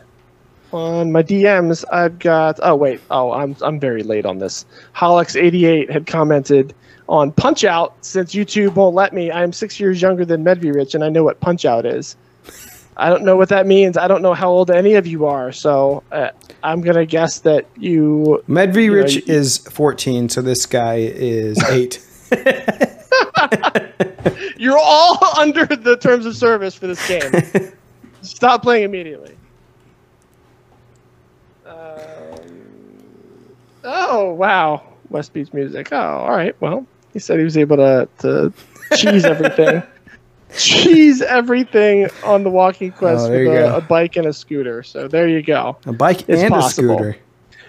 [0.72, 2.58] On my DMs, I've got.
[2.62, 3.00] Oh wait.
[3.10, 4.64] Oh, I'm I'm very late on this.
[4.96, 6.74] Holix88 had commented
[7.08, 7.94] on Punch Out.
[8.00, 11.24] Since YouTube won't let me, I am six years younger than Medvirich, and I know
[11.24, 12.16] what Punch Out is.
[12.96, 13.96] I don't know what that means.
[13.96, 16.28] I don't know how old any of you are, so uh,
[16.62, 18.42] I'm gonna guess that you.
[18.48, 22.00] Medvi Rich you- is 14, so this guy is 8.
[24.56, 27.72] You're all under the terms of service for this game.
[28.22, 29.36] Stop playing immediately.
[31.66, 32.36] Um,
[33.84, 35.88] oh wow, West Beach music.
[35.92, 36.54] Oh, all right.
[36.60, 38.52] Well, he said he was able to to
[38.96, 39.82] cheese everything.
[40.56, 44.82] cheese everything on the walking quest Oh, with a, a bike and a scooter.
[44.82, 45.78] So there you go.
[45.86, 46.94] A bike It's and possible.
[46.94, 47.16] a scooter.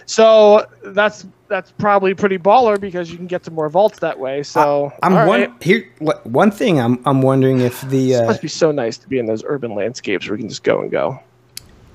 [0.05, 4.43] So that's that's probably pretty baller because you can get to more vaults that way.
[4.43, 5.63] So I'm one right.
[5.63, 5.89] here.
[5.99, 9.17] One thing I'm I'm wondering if the It uh, must be so nice to be
[9.17, 11.19] in those urban landscapes where you can just go and go.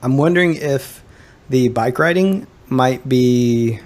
[0.02, 1.02] I'm wondering if
[1.50, 3.80] the bike riding might be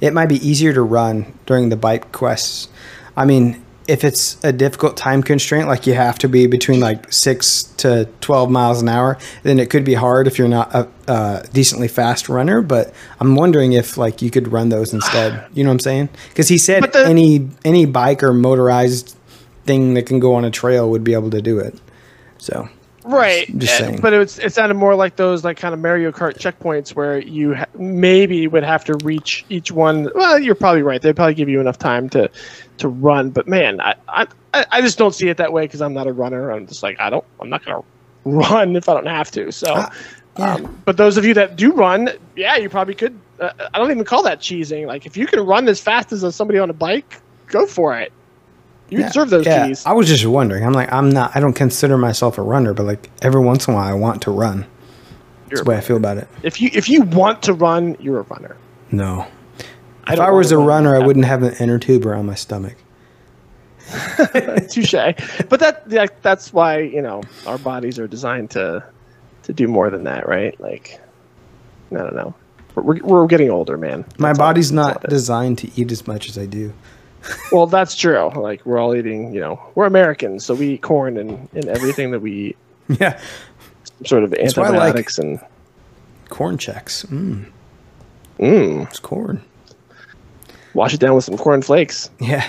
[0.00, 2.68] it might be easier to run during the bike quests.
[3.16, 7.10] I mean, if it's a difficult time constraint, like you have to be between like
[7.12, 10.88] six to twelve miles an hour, then it could be hard if you're not a,
[11.08, 12.60] a decently fast runner.
[12.60, 15.46] But I'm wondering if like you could run those instead.
[15.54, 16.08] You know what I'm saying?
[16.28, 19.16] Because he said the- any any bike or motorized
[19.64, 21.74] thing that can go on a trail would be able to do it.
[22.36, 22.68] So
[23.08, 24.00] Right, Just saying.
[24.02, 27.18] but it was it sounded more like those like kind of Mario Kart checkpoints where
[27.18, 30.10] you ha- maybe would have to reach each one.
[30.14, 31.00] Well, you're probably right.
[31.00, 32.30] They'd probably give you enough time to
[32.76, 33.30] to run.
[33.30, 36.12] But man, I I, I just don't see it that way because I'm not a
[36.12, 36.50] runner.
[36.50, 37.24] I'm just like I don't.
[37.40, 37.82] I'm not gonna
[38.26, 39.50] run if I don't have to.
[39.52, 39.72] So.
[39.74, 39.90] Ah,
[40.38, 40.54] yeah.
[40.54, 43.18] Um, but those of you that do run, yeah, you probably could.
[43.40, 44.86] Uh, I don't even call that cheesing.
[44.86, 48.12] Like if you can run as fast as somebody on a bike, go for it.
[48.90, 49.66] You Yeah, deserve those yeah.
[49.66, 49.84] cheese.
[49.84, 50.64] I was just wondering.
[50.64, 51.36] I'm like, I'm not.
[51.36, 54.22] I don't consider myself a runner, but like every once in a while, I want
[54.22, 54.60] to run.
[54.60, 56.28] That's You're the way I feel about it.
[56.42, 58.56] If you if you want to run, you're a runner.
[58.90, 59.26] No,
[60.04, 60.66] I if I was a run.
[60.84, 62.76] runner, I wouldn't have an inner tube around my stomach.
[64.68, 64.92] touche.
[65.48, 68.84] But that yeah, that's why you know our bodies are designed to
[69.44, 70.58] to do more than that, right?
[70.60, 71.00] Like
[71.92, 72.34] I don't know.
[72.74, 74.04] We're, we're, we're getting older, man.
[74.18, 75.10] My That's all- body's not all is.
[75.10, 76.72] designed to eat as much as I do.
[77.52, 78.30] Well, that's true.
[78.36, 79.34] Like we're all eating.
[79.34, 82.56] You know, we're Americans, so we eat corn and, and everything that we eat.
[83.00, 83.18] Yeah,
[83.84, 85.40] Some sort of why I like- antibiotics and
[86.30, 87.04] corn checks.
[87.04, 87.44] Mmm.
[88.38, 89.42] mm, it's corn.
[90.74, 92.48] wash it down with some corn flakes Yeah,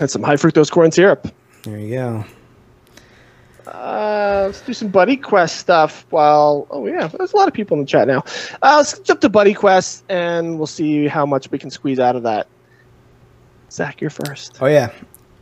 [0.00, 1.28] and some high fructose corn syrup.
[1.64, 2.24] there you go.
[3.66, 6.04] Uh, let's do some Buddy Quest stuff.
[6.10, 8.22] While oh yeah, there's a lot of people in the chat now.
[8.62, 12.14] Uh, let's jump to Buddy Quest and we'll see how much we can squeeze out
[12.16, 12.46] of that.
[13.74, 14.58] Zach, you're first.
[14.60, 14.90] Oh yeah,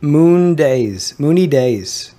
[0.01, 2.15] Moon Days, Moony Days.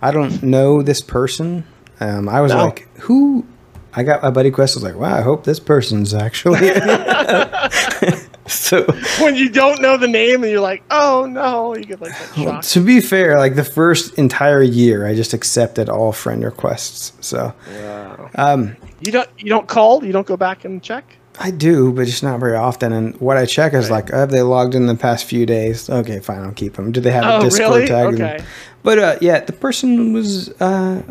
[0.00, 1.64] I don't know this person.
[1.98, 2.64] Um, I was No.
[2.66, 3.44] like, who?
[3.92, 4.76] I got my buddy quest.
[4.76, 6.68] I was like, wow, I hope this person's actually.
[8.46, 8.84] so
[9.20, 12.34] When you don't know the name and you're like, oh no, you get like that
[12.36, 12.62] shock.
[12.64, 17.12] to be fair, like the first entire year, I just accepted all friend requests.
[17.20, 18.30] So Wow.
[18.36, 20.04] um, You don't you don't call.
[20.04, 21.16] You don't go back and check.
[21.38, 22.92] I do, but just not very often.
[22.92, 25.88] And what I check is like, have they logged in the past few days?
[25.88, 26.92] Okay, fine, I'll keep them.
[26.92, 27.86] Do they have a Oh, Discord really?
[27.86, 28.14] tag?
[28.14, 28.44] Okay.
[28.82, 31.02] But uh, yeah, the person was uh,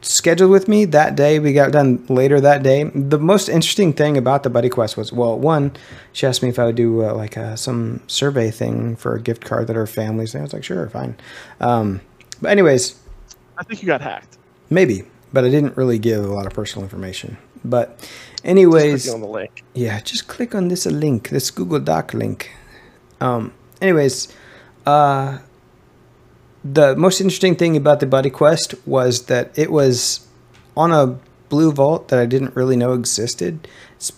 [0.00, 1.38] scheduled with me that day.
[1.38, 2.84] We got done later that day.
[2.84, 5.72] The most interesting thing about the buddy quest was, well, one,
[6.12, 9.20] she asked me if I would do uh, like uh, some survey thing for a
[9.20, 10.34] gift card that her family's.
[10.34, 11.16] And I was like, sure, fine.
[11.60, 12.00] Um,
[12.40, 12.98] but anyways,
[13.58, 14.38] I think you got hacked.
[14.70, 17.36] maybe, but I didn't really give a lot of personal information.
[17.64, 17.98] But
[18.44, 19.64] anyways, on the link.
[19.74, 22.50] yeah, just click on this link, this Google Doc link.
[23.20, 24.28] Um, anyways,
[24.86, 25.38] uh,
[26.64, 30.26] the most interesting thing about the Buddy Quest was that it was
[30.76, 31.18] on a
[31.48, 33.68] blue vault that I didn't really know existed.
[33.96, 34.12] It's,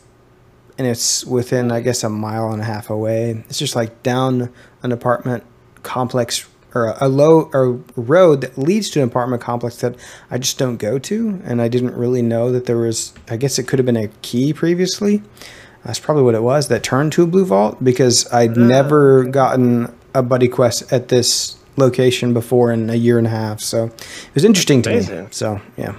[0.78, 3.44] and it's within, I guess, a mile and a half away.
[3.48, 4.52] It's just like down
[4.82, 5.44] an apartment
[5.82, 9.96] complex or a, a low or road that leads to an apartment complex that
[10.30, 13.12] I just don't go to, and I didn't really know that there was.
[13.28, 15.22] I guess it could have been a key previously.
[15.84, 18.66] That's probably what it was that turned to a blue vault because I'd mm.
[18.66, 23.60] never gotten a buddy quest at this location before in a year and a half.
[23.60, 25.28] So it was interesting to me.
[25.30, 25.94] So yeah.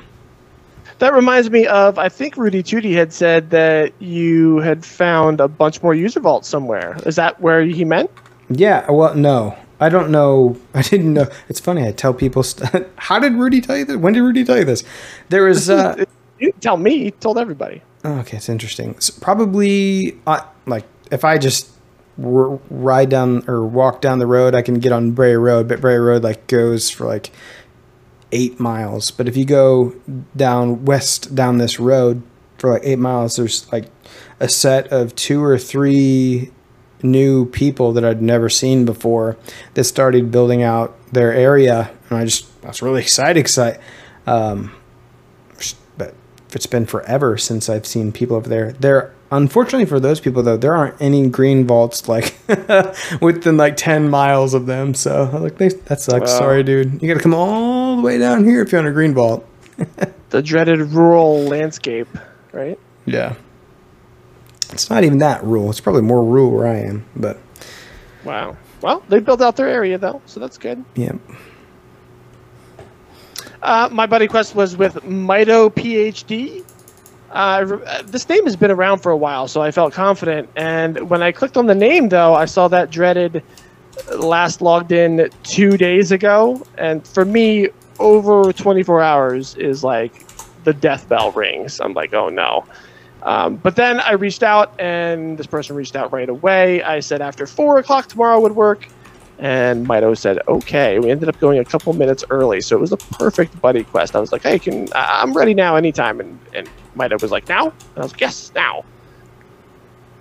[1.00, 5.48] That reminds me of I think Rudy Tooty had said that you had found a
[5.48, 6.98] bunch more user vaults somewhere.
[7.06, 8.10] Is that where he meant?
[8.50, 9.56] Yeah, well, no.
[9.80, 10.58] I don't know.
[10.74, 11.28] I didn't know.
[11.50, 11.88] It's funny.
[11.88, 13.98] I tell people, st- how did Rudy tell you this?
[13.98, 14.84] When did Rudy tell you this?
[15.30, 15.70] There is.
[15.70, 15.96] uh,
[16.40, 17.04] You didn't tell me.
[17.06, 17.82] He told everybody.
[18.04, 19.00] oh, okay, it's interesting.
[19.00, 21.70] So probably, uh, like, if I just
[22.24, 25.82] r- ride down or walk down the road, I can get on Bray Road, but
[25.82, 27.32] Bray Road, like, goes for like
[28.32, 29.10] eight miles.
[29.12, 29.96] But if you go
[30.36, 32.22] down west down this road
[32.58, 33.86] for like eight miles, there's like
[34.40, 36.52] a set of two or three
[37.04, 39.38] new people that I'd never seen before
[39.76, 43.44] that started building out their area, and I just I was really excited.
[43.46, 43.80] Cause I,
[44.26, 44.74] um,
[45.98, 46.14] but
[46.52, 48.74] it's been forever since I've seen people over there.
[48.74, 52.38] There Unfortunately for those people, though, there aren't any green vaults like
[53.22, 54.94] within like ten miles of them.
[54.94, 56.32] So like that sucks.
[56.32, 56.40] Wow.
[56.40, 57.02] Sorry, dude.
[57.02, 59.48] You got to come all the way down here if you want a green vault.
[60.30, 62.10] The dreaded rural landscape,
[62.52, 62.78] right?
[63.06, 63.36] Yeah.
[64.72, 65.70] It's not even that rural.
[65.70, 67.38] It's probably more rural where I am, but
[68.24, 68.58] Wow.
[68.82, 70.84] Well, they built out their area though, so that's good.
[70.96, 71.14] yeah.
[73.64, 76.64] Uh, my buddy quest was with Mito PhD.
[77.32, 80.48] Uh, uh, this name has been around for a while, so I felt confident.
[80.56, 83.44] And when I clicked on the name, though, I saw that dreaded
[84.16, 86.64] last logged in two days ago.
[86.78, 90.26] And for me, over 24 hours is like
[90.64, 91.82] the death bell rings.
[91.82, 92.66] I'm like, oh no.
[93.28, 96.82] Um, but then I reached out, and this person reached out right away.
[96.82, 98.88] I said after four o'clock tomorrow would work,
[99.38, 100.98] and Mito said okay.
[101.00, 104.16] We ended up going a couple minutes early, so it was a perfect buddy quest.
[104.16, 106.22] I was like, hey, can I'm ready now, anytime.
[106.22, 108.86] And and Mito was like, now, and I was like, yes, now.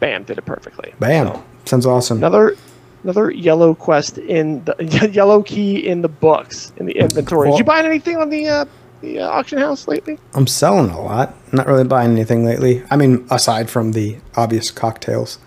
[0.01, 0.93] Bam, did it perfectly.
[0.99, 1.43] Bam.
[1.65, 2.19] Sounds awesome.
[2.19, 2.57] Another
[3.05, 7.49] another yellow quest in the yellow key in the books in the inventory.
[7.51, 8.65] Well- Did you buy anything on the uh,
[9.01, 10.19] the uh, auction house lately?
[10.35, 11.35] I'm selling a lot.
[11.53, 12.83] Not really buying anything lately.
[12.91, 15.39] I mean, aside from the obvious cocktails.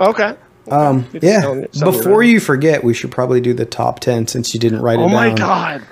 [0.00, 0.36] Okay.
[0.70, 1.40] Um, yeah.
[1.42, 2.30] selling selling Before around.
[2.30, 5.08] you forget, we should probably do the top ten since you didn't write it Oh
[5.08, 5.12] down.
[5.12, 5.82] my god.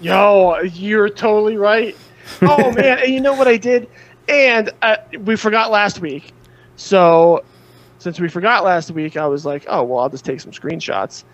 [0.00, 1.96] Yo, you're totally right.
[2.42, 3.88] Oh man, and you know what I did?
[4.28, 6.32] And uh, we forgot last week.
[6.76, 7.44] So
[7.98, 11.24] since we forgot last week, I was like, oh well, I'll just take some screenshots.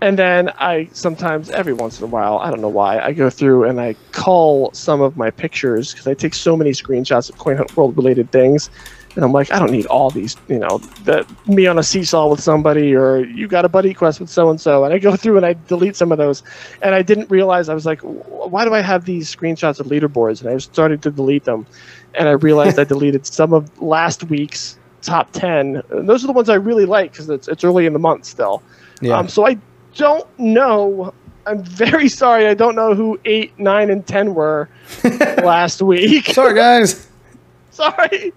[0.00, 3.30] And then I sometimes, every once in a while, I don't know why, I go
[3.30, 7.38] through and I call some of my pictures because I take so many screenshots of
[7.38, 8.68] Coin Hunt World related things.
[9.14, 12.28] And I'm like, I don't need all these, you know, the me on a seesaw
[12.28, 14.84] with somebody or you got a buddy quest with so and so.
[14.84, 16.42] And I go through and I delete some of those.
[16.82, 20.42] And I didn't realize I was like, why do I have these screenshots of leaderboards?
[20.42, 21.66] And I started to delete them.
[22.14, 25.82] And I realized I deleted some of last week's top 10.
[25.88, 28.26] And those are the ones I really like because it's, it's early in the month
[28.26, 28.62] still.
[29.00, 29.16] Yeah.
[29.16, 29.56] Um, so I
[29.96, 31.14] don't know.
[31.46, 32.46] I'm very sorry.
[32.48, 34.68] I don't know who 8, 9, and 10 were
[35.04, 36.26] last week.
[36.26, 37.08] Sorry, guys.
[37.70, 38.32] sorry.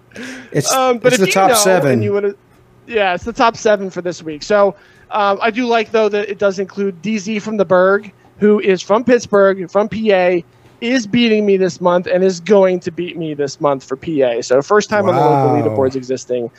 [0.52, 2.02] It's, Um, but it's the top know, seven.
[2.02, 2.36] you would,
[2.86, 4.42] yeah, it's the top seven for this week.
[4.42, 4.76] So
[5.10, 8.80] um, I do like though that it does include DZ from the Berg, who is
[8.80, 10.38] from Pittsburgh, from PA,
[10.80, 14.40] is beating me this month and is going to beat me this month for PA.
[14.40, 15.54] So first time on the Wow.
[15.54, 16.50] local leaderboards existing.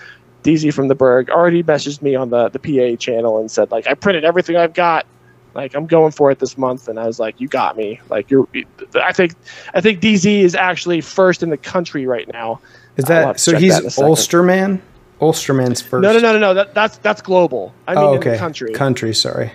[0.44, 3.88] DZ from the Berg already messaged me on the the PA channel and said like
[3.88, 5.06] I printed everything I've got.
[5.54, 8.32] Like I'm going for it this month, and I was like, "You got me!" Like
[8.32, 8.48] you're,
[8.96, 9.34] I think,
[9.74, 12.62] I think DZ is actually first in the country right now.
[12.96, 13.58] Is that so?
[13.58, 14.10] He's that in a second.
[14.12, 14.82] Ulsterman.
[15.20, 16.02] Ulsterman's first.
[16.04, 16.54] No, no, no, no, no.
[16.54, 17.74] That, that's that's global.
[17.86, 18.32] I mean, Oh, in okay.
[18.32, 18.72] the country.
[18.72, 19.14] Country.
[19.14, 19.52] Sorry.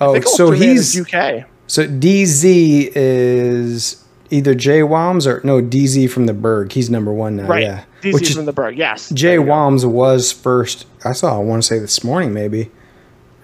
[0.00, 1.44] Oh, so he's UK.
[1.66, 6.72] so DZ is either Jay Wams or no DZ from the Berg.
[6.72, 7.46] He's number one now.
[7.46, 7.62] Right.
[7.62, 7.84] Yeah.
[8.02, 8.76] DZ Which is from the Berg.
[8.76, 9.10] Yes.
[9.10, 9.88] Jay you go.
[9.88, 10.86] Was first.
[11.04, 11.36] I saw.
[11.36, 12.70] I want to say this morning maybe,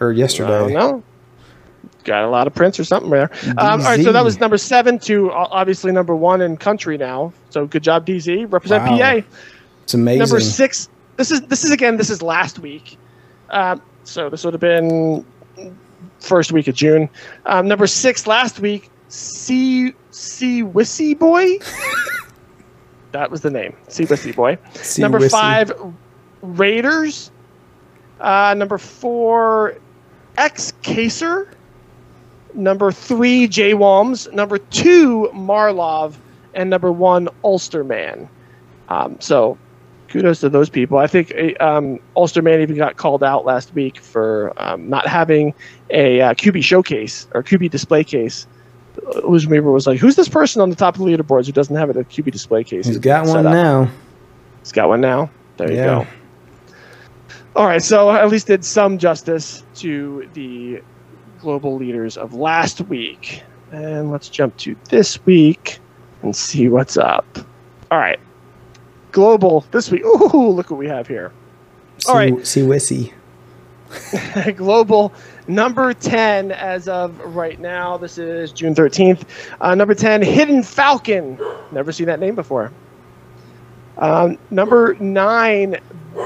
[0.01, 0.55] or yesterday.
[0.55, 1.03] I don't know.
[2.05, 3.31] Got a lot of prints or something there.
[3.47, 7.33] Um, all right, so that was number seven to obviously number one in country now.
[7.51, 8.53] So good job, DZ.
[8.53, 8.99] Represent Wow.
[8.99, 9.27] PA.
[9.85, 10.19] It's amazing.
[10.19, 10.89] Number six.
[11.17, 11.97] This is this is again.
[11.97, 12.99] This is last week.
[13.51, 15.25] Um, so this would have been
[16.19, 17.09] first week of June.
[17.47, 18.91] Um, number six last week.
[19.13, 21.59] C C Wissy Boy.
[23.13, 23.75] that was the name.
[23.89, 24.57] C Wissy Boy.
[24.73, 25.31] See number Wissy.
[25.31, 25.73] five,
[26.41, 27.31] Raiders.
[28.21, 29.77] Uh, number four,
[30.39, 31.47] X Caser.
[32.55, 34.29] Number three, J Walms.
[34.33, 36.19] Number two, Marlov.
[36.55, 38.29] And number one, Ulsterman.
[38.89, 39.59] Um, so
[40.09, 40.97] kudos to those people.
[40.99, 45.55] I think uh, um, Ulsterman even got called out last week for um, not having
[45.91, 48.47] a uh, QB showcase or QB display case.
[49.25, 51.91] Whose was like, "Who's this person on the top of the leaderboards who doesn't have
[51.91, 53.91] a QB display case?" He's got one up?" now.
[54.61, 55.31] He's got one now.
[55.57, 56.07] There you go.
[57.55, 60.83] All right, so I at least did some justice to the
[61.41, 63.43] global leaders of last week.
[63.73, 65.79] And let's jump to this week
[66.23, 67.27] and see what's up.
[67.91, 68.21] All right.
[69.11, 70.03] Global this week.
[70.05, 71.33] Ooh, look what we have here.
[71.99, 72.47] See, All right.
[72.47, 73.13] see Wissy.
[74.57, 75.13] global
[75.49, 77.97] number 10 as of right now.
[77.97, 79.25] This is June 13th.
[79.61, 81.39] Uh, number 10, Hidden Falcon.
[81.71, 82.73] Never seen that name before.
[83.99, 85.77] Um, number 9,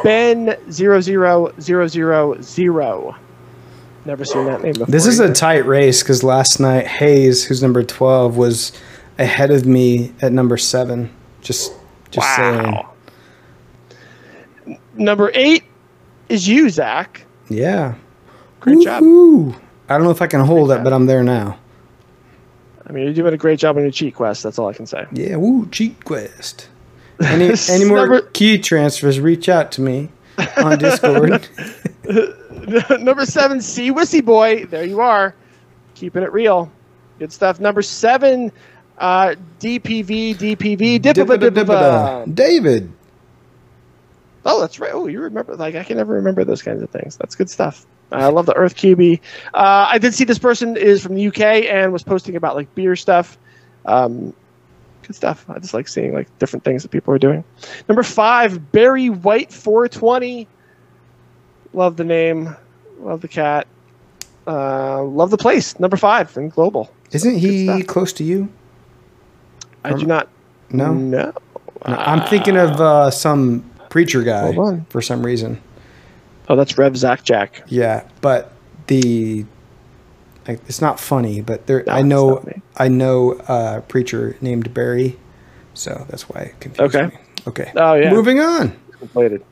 [0.02, 3.14] Ben 00000.
[4.04, 4.86] Never seen that name before.
[4.86, 8.70] This is a tight race because last night Hayes, who's number twelve, was
[9.18, 11.10] ahead of me at number seven.
[11.40, 11.72] Just,
[12.12, 12.62] just saying.
[12.62, 12.92] wow.
[14.94, 15.62] Number 8
[16.28, 17.24] is you, Zach.
[17.48, 17.94] Yeah.
[18.60, 19.02] Great job.
[19.02, 19.54] Woo-hoo.
[19.88, 21.58] I don't know if I can hold it, but I'm there now.
[22.86, 24.42] I mean, you're doing a great job on your cheat quest.
[24.42, 25.06] That's all I can say.
[25.12, 25.36] Yeah.
[25.36, 25.68] Woo.
[25.70, 26.68] Cheat quest.
[27.24, 29.18] Any any more Number- key transfers?
[29.20, 30.08] Reach out to me
[30.56, 31.48] on Discord.
[33.00, 34.64] Number seven, C Wissy Boy.
[34.66, 35.34] There you are.
[35.94, 36.70] Keeping it real.
[37.18, 37.58] Good stuff.
[37.60, 38.52] Number seven,
[38.98, 42.34] uh, DPV, DPV, Dippa.
[42.34, 42.92] David.
[44.44, 44.90] Oh, that's right.
[44.92, 45.56] Oh, you remember?
[45.56, 47.16] Like I can never remember those kinds of things.
[47.16, 47.86] That's good stuff.
[48.12, 49.20] I love the Earth QB.
[49.54, 52.72] Uh, I did see this person is from the UK and was posting about like
[52.74, 53.36] beer stuff.
[53.84, 54.32] Um,
[55.02, 55.44] good stuff.
[55.48, 57.42] I just like seeing like different things that people are doing.
[57.88, 60.46] Number five, Barry White 420.
[61.72, 62.54] Love the name.
[63.00, 63.66] Love the cat.
[64.46, 65.78] Uh, love the place.
[65.80, 66.92] Number five in global.
[67.10, 68.48] Isn't he close to you?
[69.84, 70.28] I do not
[70.70, 70.92] No.
[70.94, 71.32] know.
[71.82, 74.52] I'm thinking of uh, some preacher guy
[74.88, 75.60] for some reason.
[76.48, 77.62] Oh, that's Rev Zach Jack.
[77.68, 78.52] Yeah, but
[78.86, 79.44] the
[80.46, 82.52] like, it's not funny, but there No, I know.
[82.76, 85.18] I know a preacher named Barry,
[85.74, 87.06] so that's why it confused Okay.
[87.14, 87.20] me.
[87.48, 87.72] Okay.
[87.76, 88.10] Oh, yeah.
[88.10, 88.78] Moving on.
[88.98, 89.42] completed.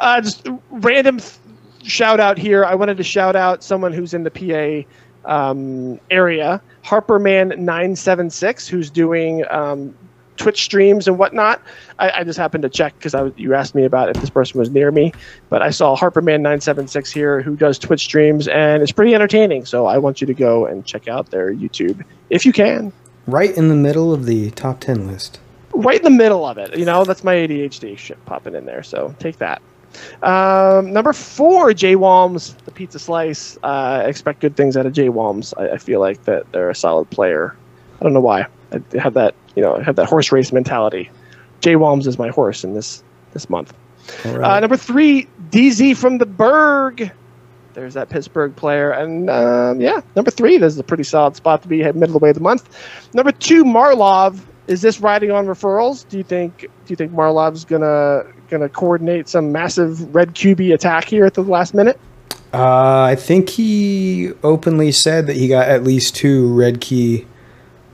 [0.00, 1.34] Uh, just random th-
[1.82, 2.64] shout out here.
[2.64, 9.44] I wanted to shout out someone who's in the PA um, area, Harperman976, who's doing
[9.50, 9.94] um,
[10.40, 11.62] Twitch streams and whatnot.
[12.00, 14.70] I, I just happened to check because you asked me about if this person was
[14.70, 15.14] near me,
[15.50, 19.66] but I saw Harperman976 here who does Twitch streams and it's pretty entertaining.
[19.66, 22.92] So I want you to go and check out their YouTube if you can.
[23.26, 25.40] Right in the middle of the top ten list.
[25.74, 26.76] right in the middle of it.
[26.76, 28.82] You know, that's my ADHD shit popping in there.
[28.82, 29.62] So take that.
[30.22, 33.58] Um, number four, J Walms, the pizza slice.
[33.62, 35.54] Uh, expect good things out of J Walms.
[35.58, 37.58] I, I feel like that they're a solid player.
[38.00, 38.46] I don't know why.
[38.72, 41.10] I have that, you know, I have that horse race mentality.
[41.60, 43.74] Jay Walms is my horse in this this month.
[44.24, 47.12] All Uh, number three, DZ from the Berg.
[47.74, 50.58] There's that Pittsburgh player, and um, yeah, number three.
[50.58, 52.42] This is a pretty solid spot to be at middle of the way of the
[52.42, 52.68] month.
[53.14, 54.46] Number two, Marlov.
[54.66, 56.08] Is this riding on referrals?
[56.08, 56.60] Do you think?
[56.60, 61.42] Do you think Marlov's gonna gonna coordinate some massive red QB attack here at the
[61.42, 61.98] last minute?
[62.52, 67.26] Uh, I think he openly said that he got at least two red key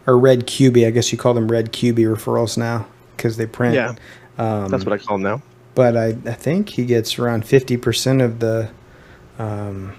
[0.07, 0.87] or red QB.
[0.87, 2.87] I guess you call them red QB referrals now
[3.17, 3.75] because they print.
[3.75, 3.95] Yeah,
[4.39, 5.43] Um, that's what I call them now.
[5.75, 8.71] but I, I think he gets around 50% of the
[9.39, 9.93] um,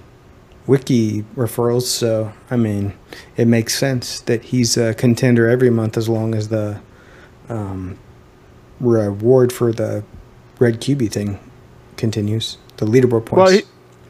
[0.66, 1.84] wiki referrals.
[1.84, 2.94] So, I mean,
[3.36, 6.80] it makes sense that he's a contender every month as long as the
[7.50, 7.98] um,
[8.80, 10.04] reward for the
[10.60, 11.40] red QB thing
[11.98, 12.58] continues.
[12.78, 13.32] The leaderboard points.
[13.38, 13.62] Well, he,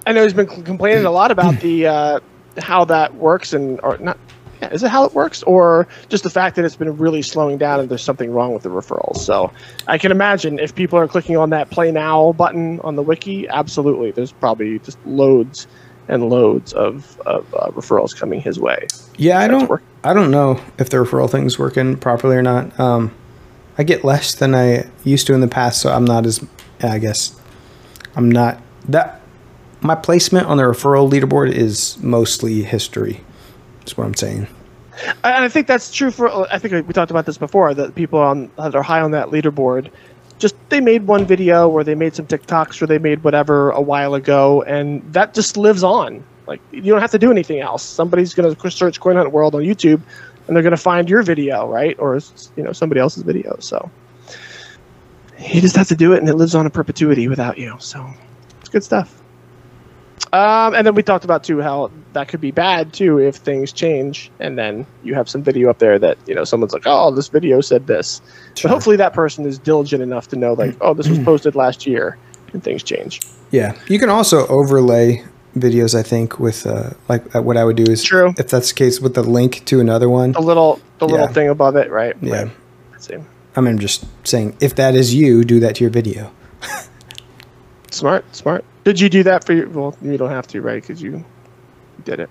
[0.05, 2.19] I know he's been complaining a lot about the uh,
[2.57, 4.17] how that works, and or not.
[4.61, 7.57] Yeah, is it how it works, or just the fact that it's been really slowing
[7.57, 9.17] down and there's something wrong with the referrals?
[9.17, 9.51] So
[9.87, 13.47] I can imagine if people are clicking on that play now button on the wiki,
[13.47, 15.67] absolutely, there's probably just loads
[16.07, 18.87] and loads of, of uh, referrals coming his way.
[19.17, 19.81] yeah, I don't.
[20.03, 22.79] I don't know if the referral thing's working properly or not.
[22.79, 23.13] Um,
[23.77, 26.45] I get less than I used to in the past, so I'm not as.
[26.81, 27.39] I guess
[28.15, 29.21] I'm not that.
[29.81, 33.23] My placement on the referral leaderboard is mostly history.
[33.87, 34.47] Is what I'm saying.
[35.23, 36.27] And I think that's true for.
[36.27, 37.73] Uh, I think we talked about this before.
[37.73, 39.89] That people on that are high on that leaderboard,
[40.39, 43.81] just they made one video or they made some TikToks or they made whatever a
[43.81, 46.23] while ago, and that just lives on.
[46.47, 47.83] Like you don't have to do anything else.
[47.83, 50.01] Somebody's gonna search Coin Hunt World on YouTube,
[50.47, 52.19] and they're gonna find your video, right, or
[52.55, 53.55] you know somebody else's video.
[53.59, 53.89] So
[55.39, 57.75] you just have to do it, and it lives on in perpetuity without you.
[57.79, 58.05] So
[58.59, 59.21] it's good stuff.
[60.33, 63.71] Um, and then we talked about too how that could be bad too if things
[63.71, 67.11] change, and then you have some video up there that you know someone's like, "Oh,
[67.11, 68.21] this video said this."
[68.55, 68.67] Sure.
[68.69, 71.87] But hopefully that person is diligent enough to know, like, "Oh, this was posted last
[71.87, 72.17] year,"
[72.51, 73.21] and things change.
[73.51, 75.23] Yeah, you can also overlay
[75.55, 75.97] videos.
[75.97, 78.33] I think with uh, like uh, what I would do is True.
[78.37, 80.33] if that's the case with the link to another one.
[80.33, 82.15] The little, the little thing above it, right?
[82.21, 82.51] Yeah, Right.
[82.91, 83.15] Let's see.
[83.55, 86.31] I mean, I'm just saying if that is you, do that to your video.
[87.91, 88.65] Smart, smart.
[88.87, 89.67] Did you do that for your?
[89.67, 90.81] Well, you don't have to, right?
[90.81, 91.25] Because you
[92.05, 92.29] did it.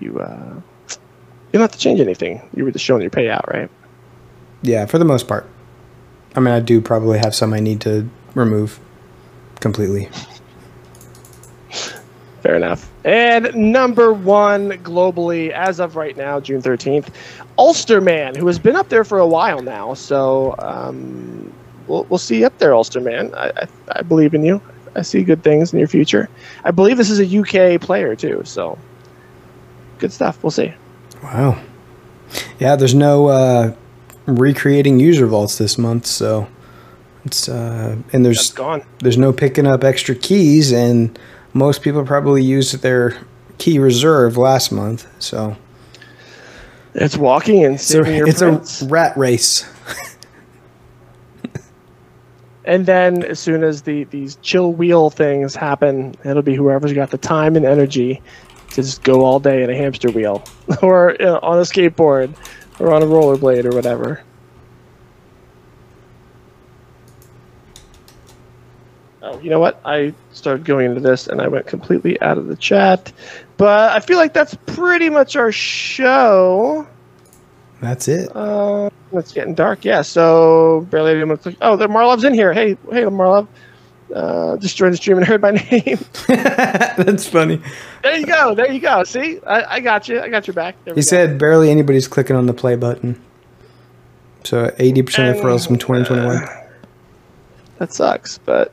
[0.00, 0.54] You uh,
[0.88, 0.96] you
[1.52, 2.40] don't have to change anything.
[2.56, 3.68] You were just showing your payout, right?
[4.62, 5.46] Yeah, for the most part.
[6.34, 8.80] I mean, I do probably have some I need to remove
[9.60, 10.08] completely.
[12.40, 12.90] Fair enough.
[13.04, 17.08] And number one globally, as of right now, June 13th,
[17.58, 19.92] Ulsterman, who has been up there for a while now.
[19.92, 21.52] So um,
[21.86, 23.34] we'll, we'll see you up there, Ulsterman.
[23.34, 24.62] I, I, I believe in you.
[24.94, 26.28] I see good things in your future.
[26.64, 27.38] I believe this is a
[27.74, 28.42] UK player, too.
[28.44, 28.78] So
[29.98, 30.42] good stuff.
[30.42, 30.72] We'll see.
[31.22, 31.60] Wow.
[32.58, 33.74] Yeah, there's no uh,
[34.26, 36.48] recreating user vaults this month, so
[37.24, 38.82] it's uh, and That's there's gone.
[39.00, 41.18] there's no picking up extra keys, and
[41.52, 43.16] most people probably used their
[43.58, 45.56] key reserve last month, so
[46.94, 49.68] It's walking and it's a, it's a rat race.
[52.64, 57.10] and then as soon as the these chill wheel things happen, it'll be whoever's got
[57.10, 58.22] the time and energy
[58.70, 60.44] to just go all day in a hamster wheel,
[60.82, 62.34] or you know, on a skateboard,
[62.78, 64.22] or on a rollerblade, or whatever.
[69.22, 69.80] Oh, you know what?
[69.84, 73.12] I started going into this and I went completely out of the chat.
[73.56, 76.88] But I feel like that's pretty much our show.
[77.82, 78.30] That's it.
[78.34, 79.84] Uh, it's getting dark.
[79.84, 81.56] Yeah, so barely anyone click.
[81.60, 82.52] Oh, the Marlov's in here.
[82.52, 83.48] Hey, hey, Marlov.
[84.14, 85.98] Uh, just joined the stream and heard my name.
[86.28, 87.60] That's funny.
[88.02, 88.54] there you go.
[88.54, 89.02] There you go.
[89.04, 90.20] See, I, I got you.
[90.20, 90.76] I got your back.
[90.84, 93.20] There He said barely anybody's clicking on the play button.
[94.44, 96.46] So 80% of referrals from 2021.
[97.78, 98.72] that sucks, but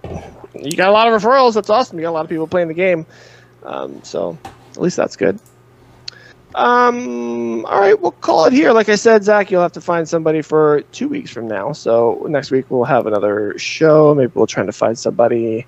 [0.54, 1.54] you got a lot of referrals.
[1.56, 1.98] That's awesome.
[1.98, 3.06] You got a lot of people playing the game.
[3.64, 4.38] Um, so
[4.72, 5.40] at least that's good.
[6.56, 8.72] Um, all right, we'll call it here.
[8.72, 11.74] Like I said, Zach, you'll have to find somebody for two weeks from now.
[11.74, 14.16] So next week we'll have another show.
[14.16, 15.68] Maybe we'll try to find somebody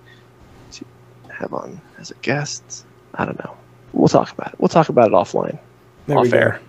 [0.71, 0.86] to
[1.29, 2.86] have on as a guest.
[3.15, 3.55] I don't know.
[3.93, 4.59] We'll talk about it.
[4.59, 5.59] We'll talk about it offline.
[6.07, 6.59] There Off air.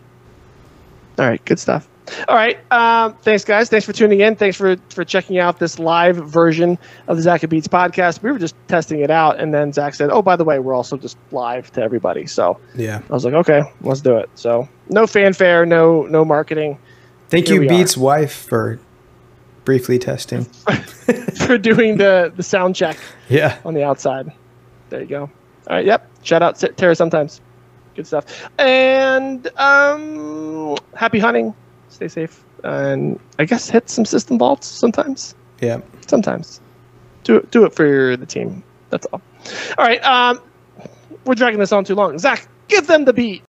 [1.18, 1.88] All right, good stuff.
[2.28, 3.68] All right, um, thanks guys.
[3.68, 4.34] Thanks for tuning in.
[4.36, 6.76] Thanks for for checking out this live version
[7.06, 8.22] of the Zach and Beats podcast.
[8.22, 10.74] We were just testing it out, and then Zach said, "Oh, by the way, we're
[10.74, 13.00] also just live to everybody." So Yeah.
[13.08, 16.78] I was like, "Okay, let's do it." So no fanfare, no no marketing
[17.28, 18.78] Thank Here you, Beats' wife, for
[19.64, 20.44] briefly testing.
[21.46, 22.98] for doing the the sound check
[23.30, 23.56] Yeah.
[23.64, 24.30] on the outside.
[24.90, 25.20] There you go.
[25.22, 26.10] All right, yep.
[26.24, 27.40] Shout out to Tara sometimes.
[27.94, 28.24] Good stuff.
[28.58, 31.54] And um, happy hunting.
[32.02, 32.42] Stay safe.
[32.64, 35.36] And I guess hit some system vaults sometimes.
[35.60, 35.80] Yeah.
[36.08, 36.60] Sometimes.
[37.22, 38.64] Do it, do it for the team.
[38.90, 39.22] That's all.
[39.78, 40.04] All right.
[40.04, 40.40] Um,
[41.24, 42.18] we're dragging this on too long.
[42.18, 43.44] Zach, give them the beat.